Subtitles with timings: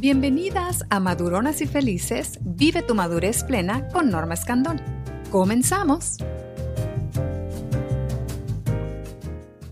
[0.00, 4.80] Bienvenidas a Maduronas y Felices, vive tu madurez plena con Norma Escandón.
[5.32, 6.18] Comenzamos.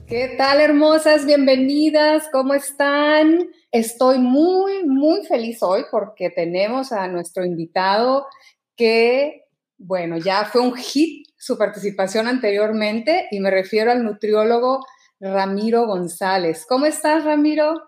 [0.08, 1.26] ¿Qué tal, hermosas?
[1.26, 3.50] Bienvenidas, ¿cómo están?
[3.70, 8.26] Estoy muy, muy feliz hoy porque tenemos a nuestro invitado
[8.74, 9.44] que,
[9.78, 14.84] bueno, ya fue un hit su participación anteriormente y me refiero al nutriólogo
[15.20, 16.66] Ramiro González.
[16.68, 17.80] ¿Cómo estás, Ramiro?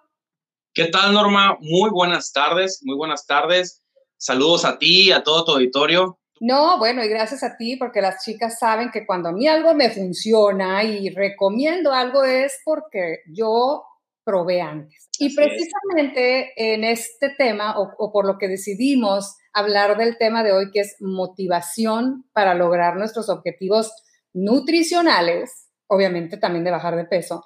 [0.79, 1.59] ¿Qué tal, Norma?
[1.61, 3.83] Muy buenas tardes, muy buenas tardes.
[4.17, 6.21] Saludos a ti, a todo tu auditorio.
[6.39, 9.75] No, bueno, y gracias a ti, porque las chicas saben que cuando a mí algo
[9.75, 13.83] me funciona y recomiendo algo es porque yo
[14.23, 15.09] probé antes.
[15.19, 20.71] y precisamente en este tema, o, por lo que decidimos hablar del tema de hoy,
[20.71, 23.91] que es motivación para lograr nuestros objetivos
[24.33, 27.45] nutricionales, obviamente también de bajar de peso,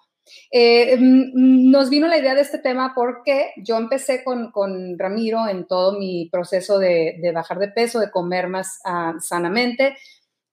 [0.50, 4.52] eh, mm, nos vino la idea de este tema porque yo empecé con,
[4.98, 9.96] Ramiro en todo mi proceso de, bajar de peso, de comer más ah, sanamente,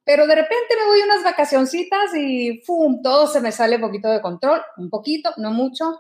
[0.04, 3.02] pero de repente me voy unas vacacioncitas y ¡fum!
[3.04, 6.00] todo se me sale un poquito de control, un poquito, no mucho.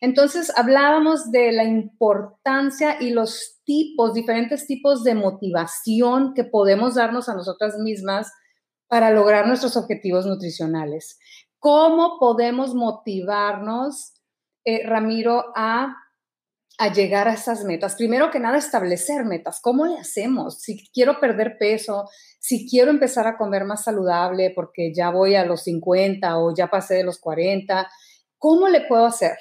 [0.00, 7.28] Entonces hablábamos de la importancia y los tipos, diferentes tipos de motivación que podemos darnos
[7.28, 8.32] a nosotras mismas
[8.88, 11.18] para lograr nuestros objetivos nutricionales.
[11.60, 14.14] ¿Cómo podemos motivarnos,
[14.64, 15.94] eh, Ramiro, a,
[16.78, 17.96] a llegar a esas metas?
[17.96, 19.60] Primero que nada, establecer metas.
[19.62, 20.62] ¿Cómo le hacemos?
[20.62, 22.08] Si quiero perder peso,
[22.40, 26.68] si quiero empezar a comer más saludable porque ya voy a los 50 o ya
[26.68, 27.90] pasé de los 40,
[28.38, 29.36] ¿cómo le puedo hacer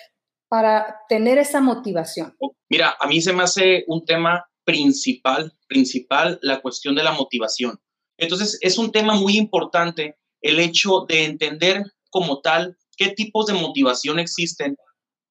[0.50, 2.36] para tener esa motivación?
[2.70, 7.80] Mira, a mí se me hace un tema principal, principal, la cuestión de la motivación.
[8.17, 13.53] Entonces, es un tema muy importante el hecho de entender como tal, qué tipos de
[13.53, 14.75] motivación existen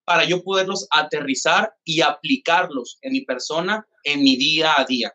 [0.04, 5.12] para yo poderlos aterrizar y aplicarlos en mi persona, en mi día a día.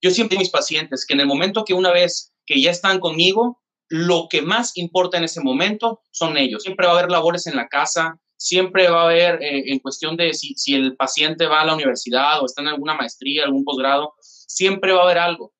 [0.00, 2.70] Yo siempre digo a mis pacientes que en el momento que una vez que ya
[2.70, 6.62] están conmigo, lo que más importa en ese momento son ellos.
[6.62, 10.16] Siempre va a haber labores en la casa, siempre va a haber eh, en cuestión
[10.16, 13.64] de si, si el paciente va a la universidad o está en alguna maestría, algún
[13.64, 15.52] posgrado, siempre va a haber algo.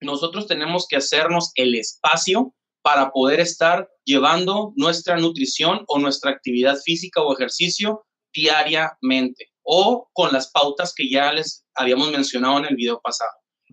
[0.00, 2.54] Nosotros tenemos que hacernos el espacio
[2.84, 10.34] para poder estar llevando nuestra nutrición o nuestra actividad física o ejercicio diariamente o con
[10.34, 13.30] las pautas que ya les habíamos mencionado en el video pasado.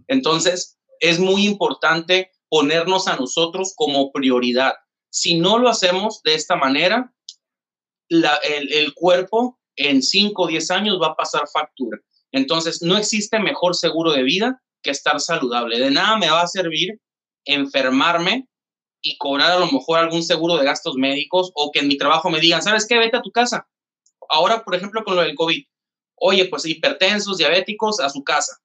[0.07, 4.75] Entonces, es muy importante ponernos a nosotros como prioridad.
[5.09, 7.13] Si no lo hacemos de esta manera,
[8.07, 8.23] el,
[8.71, 11.99] el cuerpo en 5 o 10 años va a pasar factura.
[12.31, 15.79] Entonces, no existe mejor seguro de vida que estar saludable.
[15.79, 16.97] De nada me va a servir
[17.43, 18.47] enfermarme
[19.01, 22.29] y cobrar a lo mejor algún seguro de gastos médicos o que en mi trabajo
[22.29, 22.97] me digan, ¿sabes qué?
[22.97, 23.67] Vete a tu casa.
[24.29, 25.63] Ahora, por ejemplo, con lo del COVID.
[26.15, 28.61] Oye, pues hipertensos, diabéticos, a su casa.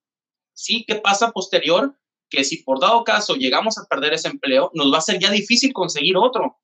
[0.53, 1.97] Sí, ¿qué pasa posterior?
[2.29, 5.31] Que si por dado caso llegamos a perder ese empleo, nos va a ser ya
[5.31, 6.59] difícil conseguir otro.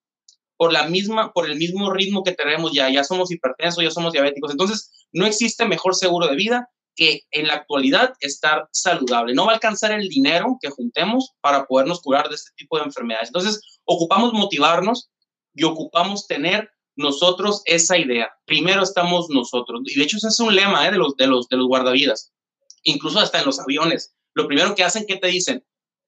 [0.56, 4.12] Por, la misma, por el mismo ritmo que tenemos ya, ya somos hipertensos, ya somos
[4.12, 4.50] diabéticos.
[4.50, 9.34] Entonces, no existe mejor seguro de vida que en la actualidad estar saludable.
[9.34, 12.84] No va a alcanzar el dinero que juntemos para podernos curar de este tipo de
[12.84, 13.28] enfermedades.
[13.28, 15.10] Entonces, ocupamos motivarnos
[15.54, 18.30] y ocupamos tener nosotros esa idea.
[18.44, 19.80] Primero estamos nosotros.
[19.84, 20.90] Y de hecho, ese es un lema ¿eh?
[20.90, 22.32] de, los, de, los, de los guardavidas.
[22.82, 24.14] Incluso hasta en los aviones.
[24.34, 25.64] Lo primero que hacen, ¿qué te dicen?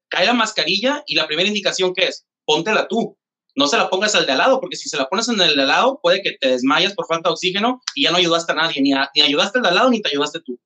[0.09, 3.17] Cae la mascarilla y la primera indicación que es, póntela tú.
[3.57, 5.55] No se la pongas al de al lado, porque si se la pones en el
[5.55, 8.53] de al lado, puede que te desmayas por falta de oxígeno y ya no ayudaste
[8.53, 10.59] a nadie, ni, ni ayudaste al de al lado ni te ayudaste tú.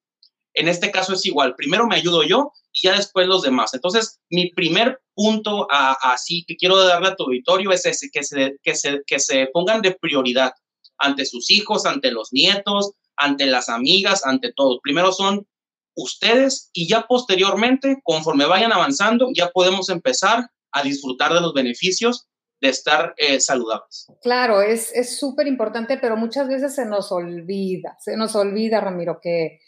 [0.58, 3.72] En este caso es igual, primero me ayudo yo y ya después los demás.
[3.74, 8.56] Entonces, mi primer punto así que quiero darle a tu auditorio es ese, que se,
[8.64, 10.50] que, se, que se pongan de prioridad
[10.98, 14.80] ante sus hijos, ante los nietos, ante las amigas, ante todos.
[14.82, 15.46] Primero son
[15.94, 22.26] ustedes y ya posteriormente, conforme vayan avanzando, ya podemos empezar a disfrutar de los beneficios
[22.60, 24.08] de estar eh, saludables.
[24.22, 29.60] Claro, es súper importante, pero muchas veces se nos olvida, se nos olvida, Ramiro, que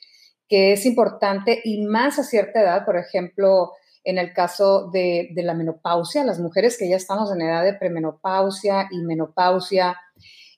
[0.51, 3.71] que es importante y más a cierta edad, por ejemplo,
[4.03, 8.89] en el caso de, la menopausia, las mujeres que ya estamos en edad de premenopausia
[8.91, 9.97] y menopausia,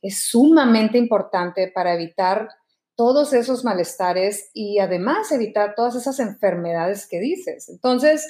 [0.00, 2.48] es sumamente importante para evitar
[2.96, 7.68] todos esos malestares y además evitar todas esas enfermedades que dices.
[7.68, 8.26] Entonces,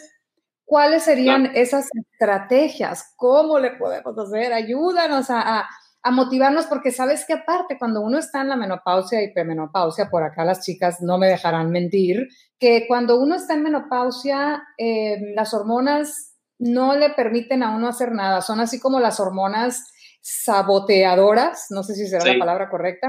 [0.65, 3.15] ¿cuáles serían esas estrategias?
[3.17, 4.53] ¿Cómo le podemos hacer?
[4.53, 5.69] Ayúdanos a, a
[6.11, 10.45] motivarnos porque sabes que aparte cuando uno está en la menopausia y premenopausia, por acá
[10.45, 12.29] las chicas no me dejarán mentir,
[12.59, 18.13] que cuando uno está en menopausia, eh, las hormonas no le permiten a uno hacer
[18.13, 23.09] nada, son así como las hormonas saboteadoras, no sé si será la palabra correcta,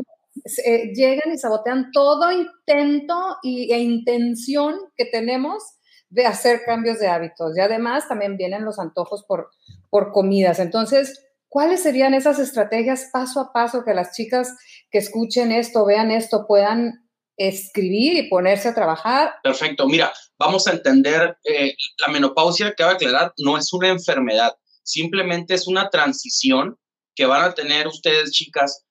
[0.65, 5.63] eh, llegan y sabotean todo intento y, e intención que tenemos
[6.09, 7.55] de hacer cambios de hábitos.
[7.55, 9.49] Y además también vienen los antojos por,
[9.89, 10.59] por comidas.
[10.59, 11.23] Entonces,
[11.53, 14.55] ¿cuáles serían esas estrategias paso a paso que las chicas
[14.89, 17.07] que escuchen esto, vean esto, puedan
[17.37, 19.35] escribir y ponerse a trabajar?
[19.43, 19.87] Perfecto.
[19.87, 25.67] Mira, vamos a entender, eh, la menopausia, a aclarar, no es una enfermedad, simplemente es
[25.67, 26.75] una transición
[27.15, 28.87] que van a tener ustedes, chicas,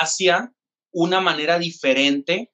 [0.00, 0.52] hacia
[0.92, 2.52] una manera diferente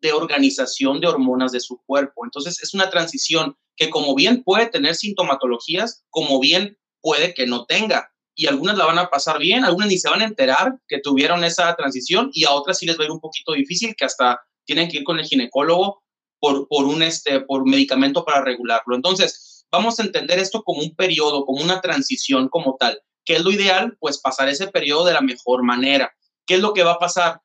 [0.00, 2.24] de organización de hormonas de su cuerpo.
[2.24, 7.66] Entonces, es una transición que como bien puede tener sintomatologías, como bien puede que no
[7.66, 8.11] tenga.
[8.34, 11.44] Y algunas la van a pasar bien, algunas ni se van a enterar que tuvieron
[11.44, 14.40] esa transición y a otras sí les va a ir un poquito difícil, que hasta
[14.64, 16.02] tienen que ir con el ginecólogo
[16.38, 18.96] por, por un este, por medicamento para regularlo.
[18.96, 23.00] Entonces, vamos a entender esto como un periodo, como una transición como tal.
[23.24, 23.96] ¿Qué es lo ideal?
[24.00, 26.12] Pues pasar ese periodo de la mejor manera.
[26.46, 27.40] ¿Qué es lo que va a pasar?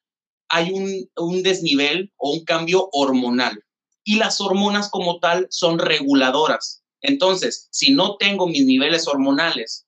[0.50, 3.64] hay un, desnivel o un cambio hormonal.
[4.04, 6.84] Y las hormonas como tal son reguladoras.
[7.02, 9.86] Entonces, si no tengo mis niveles hormonales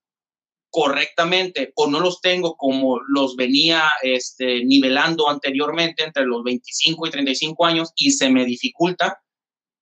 [0.70, 7.10] correctamente o no los tengo como los venía este, nivelando anteriormente entre los 25 y
[7.10, 9.20] 35 años y se me dificulta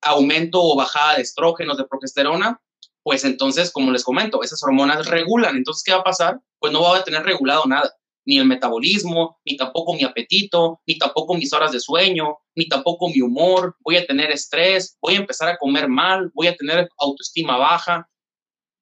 [0.01, 2.61] aumento o bajada de estrógenos, de progesterona,
[3.03, 5.55] pues entonces, como les comento, esas hormonas regulan.
[5.55, 6.39] Entonces, ¿qué va a pasar?
[6.59, 7.91] Pues no va a tener regulado nada
[8.25, 13.07] ni el metabolismo, ni tampoco mi apetito, ni tampoco mis horas de sueño, ni tampoco
[13.07, 16.89] mi humor, voy a tener estrés, voy a empezar a comer mal, voy a tener
[16.97, 18.09] autoestima baja.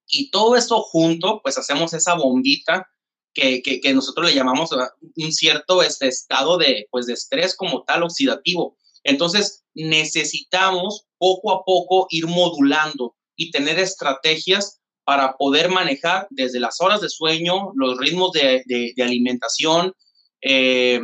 [0.07, 2.88] Y todo esto junto, pues hacemos esa bombita
[3.34, 8.04] que, que, nosotros le llamamos un cierto este estado de, pues, de estrés como tal
[8.04, 8.78] oxidativo.
[9.04, 16.81] Entonces, necesitamos poco a poco ir modulando y tener estrategias para poder manejar desde las
[16.81, 19.94] horas de sueño, los ritmos de, alimentación,
[20.42, 21.00] eh,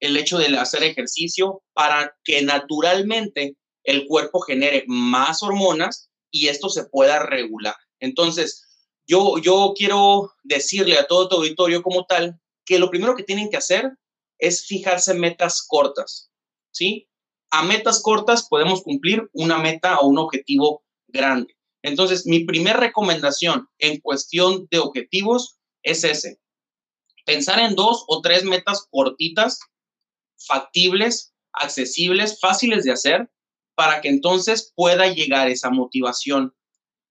[0.00, 6.68] el hecho de hacer ejercicio, para que naturalmente el cuerpo genere más hormonas y esto
[6.68, 7.76] se pueda regular.
[8.00, 8.66] Entonces,
[9.06, 13.50] yo, yo quiero decirle a todo tu auditorio como tal que lo primero que tienen
[13.50, 13.92] que hacer
[14.38, 16.30] es fijarse metas cortas,
[16.72, 17.08] ¿sí?
[17.50, 21.56] A metas cortas podemos cumplir una meta o un objetivo grande.
[21.82, 26.40] Entonces, mi primera recomendación en cuestión de objetivos es ese.
[27.24, 29.60] Pensar en dos o tres metas cortitas,
[30.36, 33.30] factibles, accesibles, fáciles de hacer,
[33.76, 36.54] para que entonces pueda llegar esa motivación.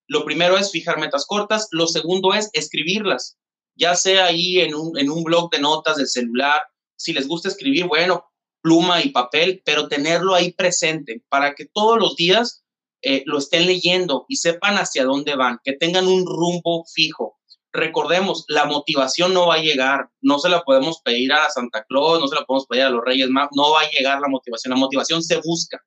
[0.08, 3.38] Lo primero es fijar metas cortas, lo segundo es escribirlas,
[3.76, 6.62] ya sea ahí en un, en un blog de notas del celular,
[6.98, 8.26] si les gusta escribir, bueno,
[8.62, 12.64] pluma y papel, pero tenerlo ahí presente para que todos los días
[13.02, 17.38] eh, lo estén leyendo y sepan hacia dónde van, que tengan un rumbo fijo.
[17.72, 22.20] Recordemos, la motivación no va a llegar, no se la podemos pedir a Santa Claus,
[22.20, 24.72] no se la podemos pedir a los Reyes Magos, no va a llegar la motivación,
[24.72, 25.84] la motivación se busca.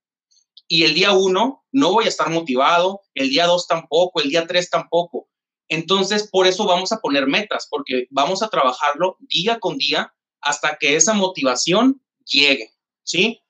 [0.68, 4.46] Y el día uno no voy a estar motivado, el día dos tampoco, el día
[4.46, 5.28] tres tampoco.
[5.68, 10.76] Entonces, por eso vamos a poner metas, porque vamos a trabajarlo día con día hasta
[10.78, 12.70] que esa motivación llegue,
[13.02, 13.42] ¿sí?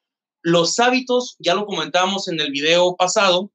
[0.42, 3.52] Los hábitos, ya lo comentábamos en el video pasado,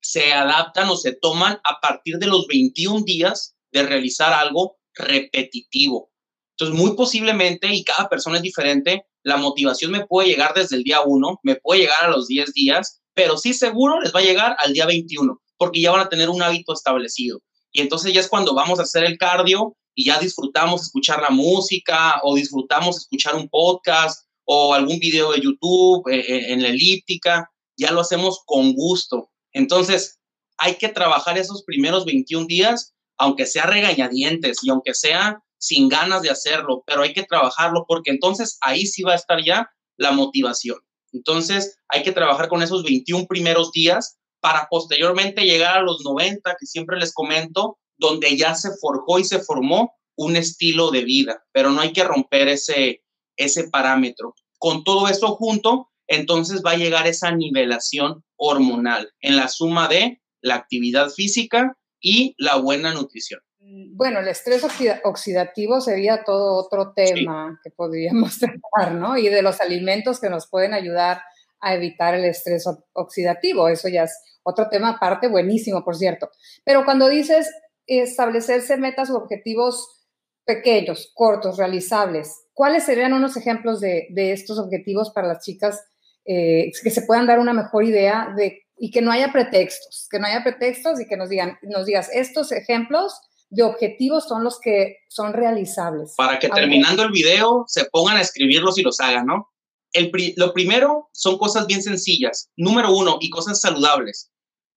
[0.00, 6.12] se adaptan o se toman a partir de los 21 días de realizar algo repetitivo.
[6.56, 10.84] Entonces, muy posiblemente, y cada persona es diferente, la motivación me puede llegar desde el
[10.84, 14.24] día 1, me puede llegar a los 10 días, pero sí seguro les va a
[14.24, 17.40] llegar al día 21, porque ya van a tener un hábito establecido.
[17.72, 21.30] Y entonces ya es cuando vamos a hacer el cardio y ya disfrutamos escuchar la
[21.30, 26.68] música o disfrutamos escuchar un podcast o algún video de YouTube eh, eh, en la
[26.68, 29.30] elíptica, ya lo hacemos con gusto.
[29.52, 30.18] Entonces,
[30.56, 36.22] hay que trabajar esos primeros 21 días, aunque sea regañadientes y aunque sea sin ganas
[36.22, 40.12] de hacerlo, pero hay que trabajarlo porque entonces ahí sí va a estar ya la
[40.12, 40.78] motivación.
[41.12, 46.56] Entonces, hay que trabajar con esos 21 primeros días para posteriormente llegar a los 90,
[46.58, 51.44] que siempre les comento, donde ya se forjó y se formó un estilo de vida,
[51.52, 53.02] pero no hay que romper ese,
[53.36, 54.34] ese parámetro.
[54.58, 60.20] Con todo esto junto, entonces va a llegar esa nivelación hormonal en la suma de
[60.40, 63.40] la actividad física y la buena nutrición.
[63.60, 64.64] Bueno, el estrés
[65.04, 69.16] oxidativo sería todo otro tema que podríamos tratar, ¿no?
[69.16, 71.20] Y de los alimentos que nos pueden ayudar
[71.60, 73.68] a evitar el estrés oxidativo.
[73.68, 76.30] Eso ya es otro tema aparte, buenísimo, por cierto.
[76.64, 77.50] Pero cuando dices
[77.86, 80.06] establecerse metas u objetivos
[80.44, 82.44] pequeños, cortos, realizables.
[82.54, 85.84] ¿Cuáles serían unos ejemplos de, estos objetivos para las chicas
[86.24, 90.18] eh, que se puedan dar una mejor idea de y que no haya pretextos, que
[90.20, 94.60] no haya pretextos y que nos digan, nos digas estos ejemplos de objetivos son los
[94.60, 96.14] que son realizables.
[96.16, 99.48] Para que terminando el video se pongan a escribirlos y los hagan, ¿no?
[99.92, 102.50] El lo primero son cosas bien sencillas.
[102.56, 104.30] Número uno, y cosas saludables.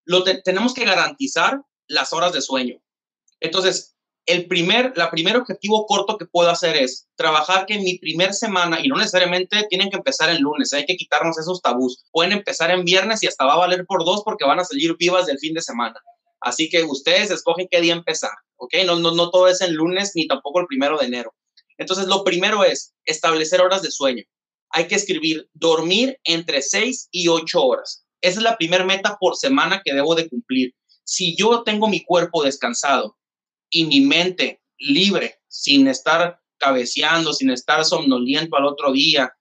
[0.06, 2.82] Lo tenemos que garantizar las horas de sueño.
[3.42, 7.98] Entonces, el primer, la primer objetivo corto que puedo hacer es trabajar que en mi
[7.98, 12.06] primer semana, y no necesariamente tienen que empezar el lunes, hay que quitarnos esos tabús.
[12.12, 14.96] Pueden empezar en viernes y hasta va a valer por dos porque van a salir
[14.98, 16.00] vivas del fin de semana.
[16.40, 18.76] Así que ustedes escogen qué día empezar, ¿ok?
[18.86, 21.34] No, no, no todo es el lunes ni tampoco el primero de enero.
[21.78, 24.24] Entonces, lo primero es establecer horas de sueño.
[24.70, 28.06] Hay que escribir dormir entre 6 y 8 horas.
[28.22, 30.76] Esa es la primera meta por semana que debo de cumplir.
[31.04, 33.18] Si yo tengo mi cuerpo descansado
[33.72, 39.34] y mi mente libre, sin estar cabeceando, sin estar somnoliento al otro día,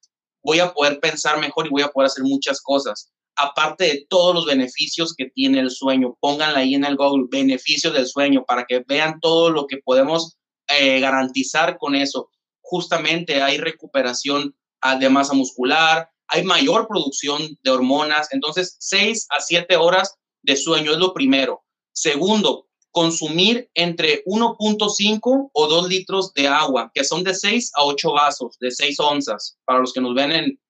[0.43, 4.35] voy a poder pensar mejor y voy a poder hacer muchas cosas aparte de todos
[4.35, 6.17] los beneficios que tiene el sueño.
[6.21, 10.37] Pónganla ahí en el Google, beneficios del sueño, para que vean todo lo que podemos
[10.69, 12.31] eh, garantizar con eso.
[12.61, 18.29] Justamente hay recuperación ah, de masa muscular, hay mayor producción de hormonas.
[18.33, 21.65] Entonces, 6 a 7 horas de sueño es lo primero.
[21.93, 28.13] Segundo, consumir entre 1.5 o 2 litros de agua, que son de 6 a 8
[28.13, 30.61] vasos, de 6 onzas, para los que nos ven en,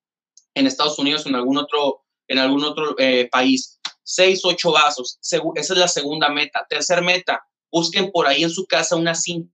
[0.55, 3.79] en Estados Unidos o en algún otro en algún otro eh, país.
[4.03, 5.19] Seis, ocho vasos.
[5.21, 6.65] esa es la segunda meta.
[6.69, 9.53] Tercer meta, busquen por ahí en su casa una cinta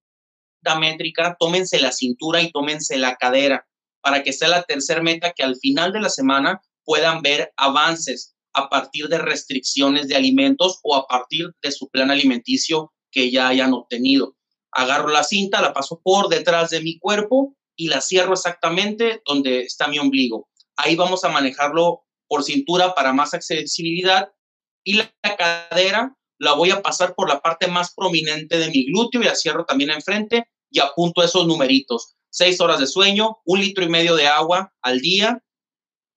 [0.78, 3.66] métrica, tómense la cintura y tómense la cadera
[4.02, 8.36] para que sea la tercera meta que al final de la semana puedan ver avances
[8.52, 13.48] a partir de restricciones de alimentos o a partir de su plan alimenticio que ya
[13.48, 14.36] hayan obtenido.
[14.70, 19.62] Agarro la cinta, la paso por detrás de mi cuerpo y la cierro exactamente donde
[19.62, 20.48] está mi ombligo.
[20.76, 24.32] Ahí vamos a manejarlo por cintura para más accesibilidad
[24.84, 29.22] y la cadera la voy a pasar por la parte más prominente de mi glúteo
[29.22, 32.14] y la cierro también enfrente y apunto esos numeritos.
[32.30, 35.42] Seis horas de sueño, un litro y medio de agua al día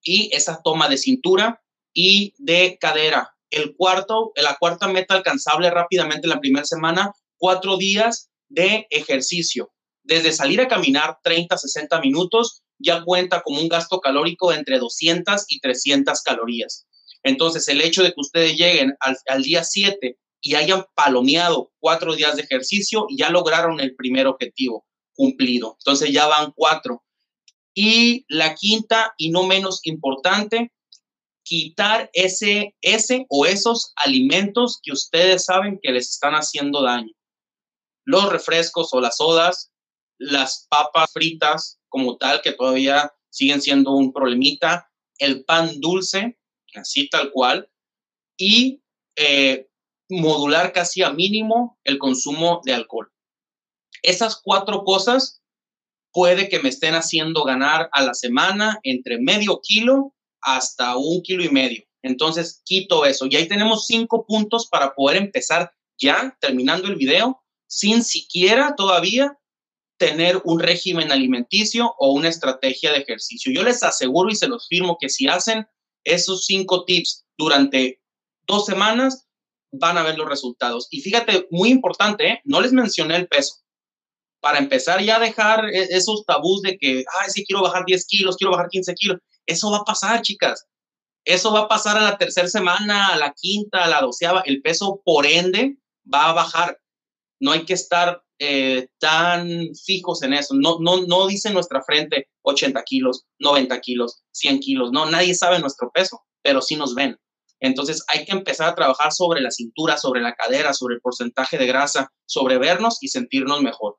[0.02, 1.62] y esa toma de cintura
[1.94, 3.36] y de cadera.
[3.50, 9.72] El cuarto, la cuarta meta alcanzable rápidamente la primera semana, cuatro días de ejercicio.
[10.04, 14.80] Desde salir a caminar 30, 60 minutos ya cuenta como un gasto calórico de entre
[14.80, 16.88] 200 y 300 calorías.
[17.24, 22.38] Entonces, el hecho de que ustedes lleguen al, día 7 y hayan palomeado cuatro días
[22.38, 25.76] de ejercicio, ya lograron el primer objetivo cumplido.
[25.80, 27.04] Entonces, ya van cuatro.
[27.74, 30.72] Y la quinta y no menos importante,
[31.44, 37.14] quitar ese, ese o esos alimentos que ustedes saben que les están haciendo daño.
[38.06, 39.72] Los refrescos o las sodas,
[40.18, 46.40] las papas fritas, como tal, que todavía siguen siendo un problemita, el pan dulce,
[46.76, 47.70] así tal cual,
[48.38, 48.82] y
[49.16, 49.68] eh,
[50.10, 53.12] modular casi a mínimo el consumo de alcohol.
[54.02, 55.42] Esas cuatro cosas
[56.12, 61.44] puede que me estén haciendo ganar a la semana entre medio kilo hasta un kilo
[61.44, 61.84] y medio.
[62.02, 63.28] Entonces, quito eso.
[63.30, 69.38] Y ahí tenemos cinco puntos para poder empezar ya, terminando el video, sin siquiera todavía
[70.00, 73.52] tener un régimen alimenticio o una estrategia de ejercicio.
[73.54, 75.68] Yo les aseguro y se los firmo que si hacen
[76.06, 78.02] esos cinco tips durante
[78.48, 79.28] dos semanas,
[79.72, 80.88] van a ver los resultados.
[80.90, 82.42] Y fíjate, muy importante, ¿eh?
[82.46, 83.56] no les mencioné el peso.
[84.42, 88.08] Para empezar ya a dejar e-, esos tabús de que, ay, sí, quiero bajar 10
[88.08, 89.20] kilos, quiero bajar 15 kilos.
[89.46, 90.66] Eso va a pasar, chicas.
[91.26, 94.42] Eso va a pasar a la tercera semana, a la quinta, a la doceava.
[94.46, 95.78] El peso, por ende,
[96.12, 96.80] va a bajar.
[97.40, 99.48] No hay que estar eh, tan
[99.86, 100.54] fijos en eso.
[100.56, 104.92] No, no, no dice nuestra frente 80 kilos, 90 kilos, 100 kilos.
[104.92, 107.18] No, nadie sabe nuestro peso, pero sí nos ven.
[107.60, 111.58] Entonces hay que empezar a trabajar sobre la cintura, sobre la cadera, sobre el porcentaje
[111.58, 113.98] de grasa, sobre vernos y sentirnos mejor.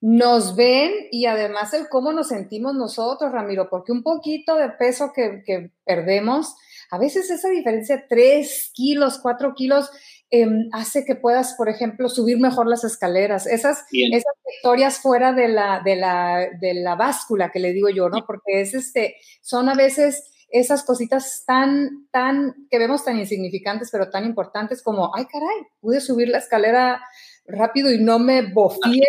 [0.00, 5.12] Nos ven y además el cómo nos sentimos nosotros, Ramiro, porque un poquito de peso
[5.14, 6.54] que, perdemos,
[6.90, 9.90] a veces esa diferencia de 3 kilos, 4 kilos,
[10.30, 13.46] Em, hace que puedas, por ejemplo, subir mejor las escaleras.
[13.46, 18.08] Esas, esas victorias fuera de la, de, la, de la báscula que le digo yo,
[18.08, 18.26] ¿no?
[18.26, 24.10] Porque es este, son a veces esas cositas tan, tan, que vemos tan insignificantes, pero
[24.10, 27.04] tan importantes como, ay, caray, pude subir la escalera
[27.46, 29.02] rápido y no me bofié.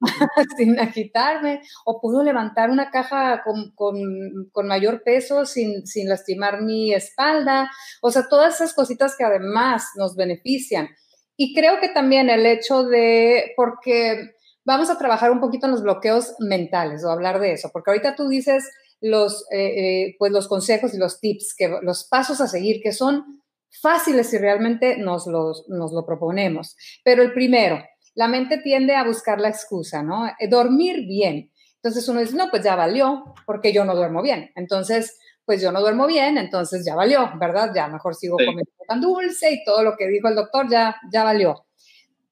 [0.56, 7.70] sin agitarme, o puedo levantar una caja con, mayor peso sin, sin, lastimar mi espalda,
[8.02, 10.88] o sea, todas esas cositas que además nos benefician.
[11.36, 14.32] Y creo que también el hecho de, porque
[14.64, 18.14] vamos a trabajar un poquito en los bloqueos mentales o hablar de eso, porque ahorita
[18.14, 18.68] tú dices
[19.00, 22.92] los, eh, eh, pues los consejos y los tips, que, los pasos a seguir, que
[22.92, 23.42] son
[23.80, 26.76] fáciles si realmente nos, los, nos lo proponemos.
[27.04, 27.82] Pero el primero,
[28.18, 30.26] la mente tiende a buscar la excusa, ¿no?
[30.26, 31.52] Eh, dormir bien.
[31.76, 34.50] Entonces uno dice, no, pues ya valió, porque yo no duermo bien.
[34.56, 37.70] Entonces, pues yo no duermo bien, entonces ya valió, ¿verdad?
[37.72, 41.22] Ya mejor sigo comiendo tan dulce y todo lo que dijo el doctor ya, ya
[41.22, 41.64] valió.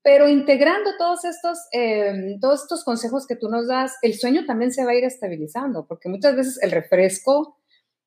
[0.02, 4.72] Pero integrando todos estos, em, todos estos consejos que tú nos das, el sueño también
[4.72, 7.60] se va a ir estabilizando, porque muchas veces el refresco,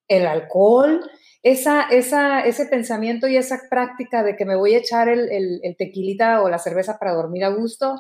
[0.10, 1.10] el alcohol,
[1.44, 5.76] esa, esa, ese pensamiento y esa práctica de que me voy a echar el, el,
[5.78, 7.96] tequilita o la cerveza para dormir a gusto,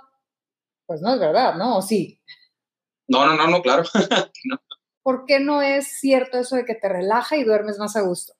[0.85, 1.77] pues no es verdad, ¿no?
[1.77, 2.21] ¿O sí?
[3.07, 3.83] No, no, no, no, claro.
[4.45, 4.59] no.
[5.09, 8.33] ¿por qué no es cierto eso de que te relaja y duermes más a gusto?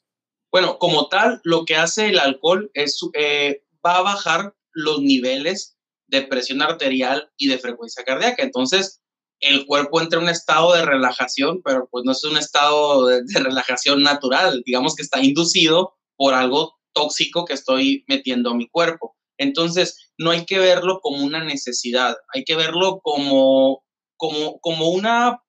[0.52, 5.80] Bueno, como tal, lo que hace el alcohol es, eh, va a bajar los niveles
[6.08, 8.44] de presión arterial y de frecuencia cardíaca.
[8.44, 9.02] Entonces,
[9.40, 13.24] el cuerpo entra en un estado de relajación, pero pues no es un estado de,
[13.36, 19.16] relajación natural, digamos que está inducido por algo tóxico que estoy metiendo a mi cuerpo.
[19.38, 23.84] Entonces, no hay que verlo como una necesidad, hay que verlo como,
[24.18, 25.42] como, como una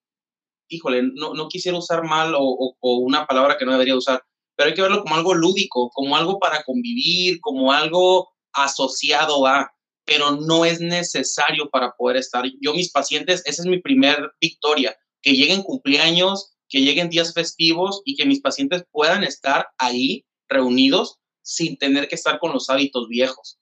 [0.71, 4.23] híjole, no, no quisiera usar mal o, una palabra que no debería usar,
[4.57, 9.71] pero hay que verlo como algo lúdico, como algo para convivir, como algo asociado a,
[10.11, 12.45] pero no es necesario para poder estar.
[12.61, 18.03] Yo, mis pacientes, esa es mi primer victoria, que lleguen cumpleaños, que lleguen días festivos
[18.05, 23.07] y que mis pacientes puedan estar ahí reunidos sin tener que estar con los hábitos
[23.07, 23.61] viejos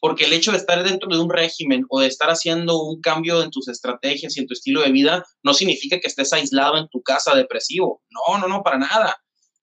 [0.00, 3.42] porque el hecho de estar dentro de un régimen o de estar haciendo un cambio
[3.42, 6.88] en tus estrategias y en tu estilo de vida no significa que estés aislado en
[6.88, 8.02] tu casa depresivo.
[8.10, 9.16] No, no, no, para nada.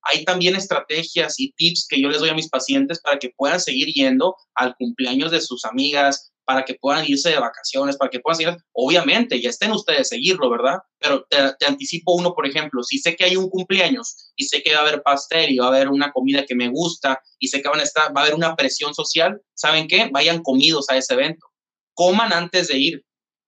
[0.05, 3.59] Hay también estrategias y tips que yo les doy a mis pacientes para que puedan
[3.59, 8.19] seguir yendo al cumpleaños de sus amigas, para que puedan irse de vacaciones, para que
[8.19, 10.77] puedan seguir, obviamente, ya estén ustedes seguirlo, ¿verdad?
[10.99, 14.73] Pero te, anticipo uno, por ejemplo, si sé que hay un cumpleaños y sé que
[14.73, 17.61] va a haber pastel y va a haber una comida que me gusta y sé
[17.61, 20.09] que van a estar, va a haber una presión social, ¿saben qué?
[20.11, 21.47] Vayan comidos a ese evento,
[21.95, 23.05] coman antes de ir,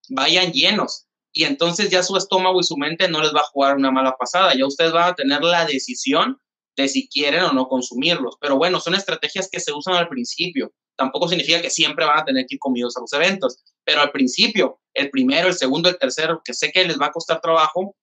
[0.08, 1.04] vayan llenos.
[1.32, 4.16] Y entonces ya su estómago y su mente no les va a jugar una mala
[4.18, 6.36] pasada, ya ustedes van a tener la decisión
[6.82, 8.36] de si quieren o no consumirlos.
[8.40, 12.24] Pero bueno, son estrategias que se usan al principio tampoco significa que siempre van a
[12.24, 15.96] tener que ir comidos a los eventos, pero al principio, el primero, el segundo, el
[15.96, 17.96] tercero, que sé que les va a costar trabajo,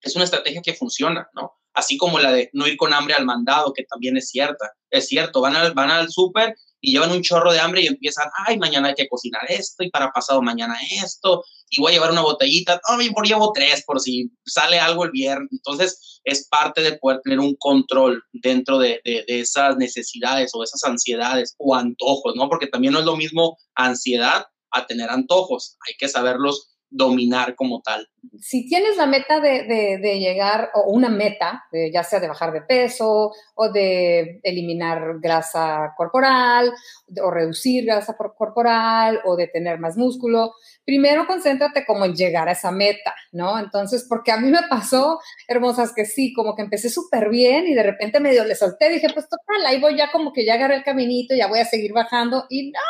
[0.00, 1.52] es una estrategia que funciona, ¿no?
[1.74, 4.72] Así como la de no ir con hambre al mandado, que también es cierta.
[4.90, 8.28] Es cierto, van al, van al súper y llevan un chorro de hambre y empiezan,
[8.46, 12.12] ay, mañana hay que cocinar esto y para pasado mañana esto y voy a llevar
[12.12, 15.48] una botellita, no, por llevo tres por si sale algo el viernes.
[15.50, 20.62] Entonces, es parte de poder tener un control dentro de, de, de esas necesidades o
[20.62, 22.50] esas ansiedades o antojos, ¿no?
[22.50, 25.78] Porque también no es lo mismo ansiedad a tener antojos.
[25.88, 28.08] Hay que saberlos dominar como tal.
[28.40, 33.32] Si tienes la meta de, llegar, o una meta, ya sea de bajar de peso
[33.54, 36.72] o de eliminar grasa corporal
[37.20, 40.52] o reducir grasa corporal o de tener más músculo,
[40.84, 43.58] primero concéntrate como en llegar a esa meta, ¿no?
[43.58, 47.74] Entonces, porque a mí me pasó, hermosas, que sí, como que empecé súper bien y
[47.74, 50.76] de repente medio le solté, dije, pues total, ahí voy ya como que ya agarré
[50.76, 52.80] el caminito, ya voy a seguir bajando y no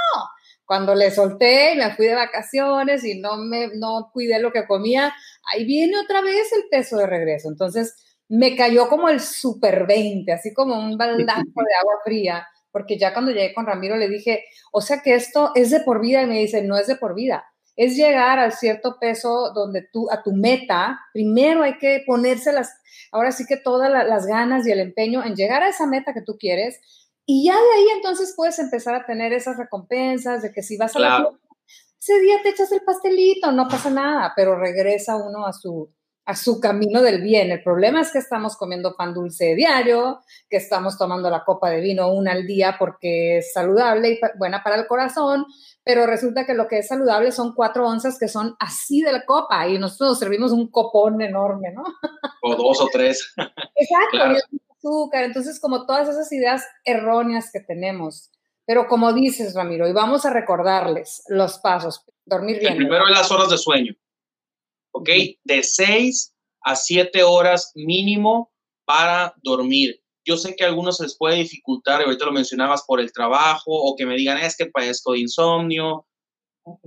[0.66, 4.66] cuando le solté y me fui de vacaciones y no me no cuidé lo que
[4.66, 5.14] comía,
[5.53, 7.48] ahí viene otra vez el peso de regreso.
[7.48, 7.94] Entonces
[8.29, 13.12] me cayó como el super 20, así como un baldazo de agua fría, porque ya
[13.12, 16.27] cuando llegué con Ramiro le dije, o sea que esto es de por vida y
[16.27, 17.44] me dice, no es de por vida.
[17.77, 22.72] Es llegar al cierto peso donde tú, a tu meta, primero hay que ponerse las,
[23.12, 26.22] ahora sí que todas las ganas y el empeño en llegar a esa meta que
[26.22, 26.81] tú quieres,
[27.27, 30.95] y ya de ahí entonces puedes empezar a tener esas recompensas de que si vas
[30.97, 31.29] a la
[32.07, 35.91] ese día te echas el pastelito, no pasa nada, pero regresa uno a su,
[36.27, 37.51] a su camino del bien.
[37.51, 41.81] El problema es que estamos comiendo pan dulce diario, que estamos tomando la copa de
[41.81, 45.47] vino una al día porque es saludable y buena para el corazón,
[45.83, 49.25] pero resulta que lo que es saludable son cuatro onzas que son así de la
[49.25, 51.85] copa y nosotros nos servimos un copón enorme, ¿no?
[52.43, 53.33] O dos o tres.
[53.75, 58.31] Exacto azúcar, entonces como todas esas ideas erróneas que tenemos.
[58.66, 62.73] Pero como dices, Ramiro, y vamos a recordarles los pasos, dormir bien.
[62.73, 63.94] El primero es las horas de sueño,
[64.92, 65.09] ¿ok?
[65.44, 68.53] De 6 a 7 horas mínimo
[68.87, 70.01] para dormir.
[70.27, 73.94] Yo sé que a algunos les puede dificultar, ahorita lo mencionabas por el trabajo, o
[73.97, 76.07] que me digan, es que padezco de insomnio.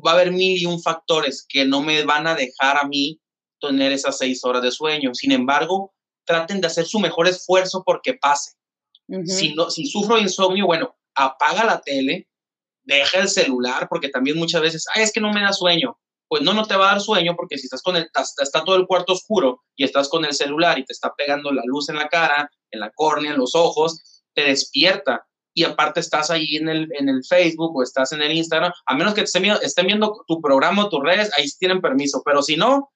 [0.03, 3.21] Va a haber mil y un factores que no me van a dejar a mí
[3.62, 5.13] tener esas 6 horas de sueño.
[5.13, 5.93] Sin embargo,
[6.27, 8.51] traten de hacer su mejor esfuerzo porque pase.
[9.25, 12.27] si, no, si sufro insomnio, bueno, apaga la tele,
[12.83, 15.97] deja el celular, porque también muchas veces, ay, es que no me da sueño.
[16.29, 18.09] Pues no, no te va a dar sueño porque si estás con el,
[18.41, 21.63] está, todo el cuarto oscuro y estás con el celular y te está pegando la
[21.65, 26.29] luz en la cara, en la córnea, en los ojos, te despierta y aparte estás
[26.29, 29.41] ahí en el, en el Facebook o estás en el Instagram, a menos que estén
[29.43, 32.91] viendo, estén viendo tu programa o tus redes, ahí tienen permiso, pero si no,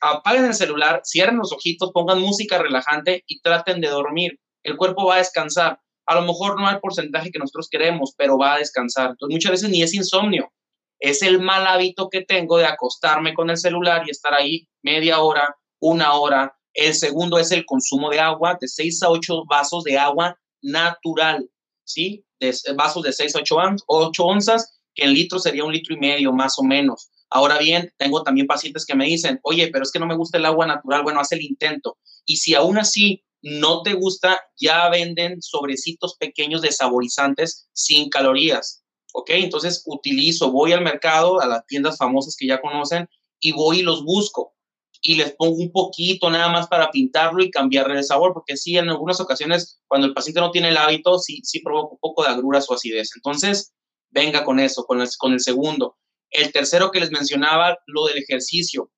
[0.00, 4.38] apaguen el celular, cierren los ojitos, pongan música relajante y traten de dormir.
[4.62, 5.80] El cuerpo va a descansar.
[6.06, 9.10] A lo mejor no hay porcentaje que nosotros queremos, pero va a descansar.
[9.10, 10.52] Entonces, muchas veces ni es insomnio,
[10.98, 15.20] es el mal hábito que tengo de acostarme con el celular y estar ahí media
[15.20, 16.56] hora, una hora.
[16.72, 21.48] El segundo es el consumo de agua, de 6 a 8 vasos de agua natural,
[21.84, 22.24] ¿sí?
[22.40, 23.56] De vasos de 6 a 8,
[23.86, 27.10] 8 onzas, que en litros sería un litro y medio más o menos.
[27.36, 30.38] Ahora bien, tengo también pacientes que me dicen, oye, pero es que no me gusta
[30.38, 31.02] el agua natural.
[31.02, 31.98] Bueno, haz el intento.
[32.24, 38.82] Y si aún así no te gusta, ya venden sobrecitos pequeños de saborizantes sin calorías.
[39.12, 39.28] ¿Ok?
[39.32, 43.06] Entonces utilizo, voy al mercado, a las tiendas famosas que ya conocen,
[43.38, 44.54] y voy y los busco.
[45.02, 48.78] Y les pongo un poquito nada más para pintarlo y cambiarle el sabor, porque sí,
[48.78, 52.22] en algunas ocasiones, cuando el paciente no tiene el hábito, sí, sí provoca un poco
[52.22, 53.10] de agruras o acidez.
[53.14, 53.74] Entonces,
[54.08, 55.98] venga con eso, con el, con el segundo.
[56.30, 58.90] El tercero que les mencionaba, lo del ejercicio.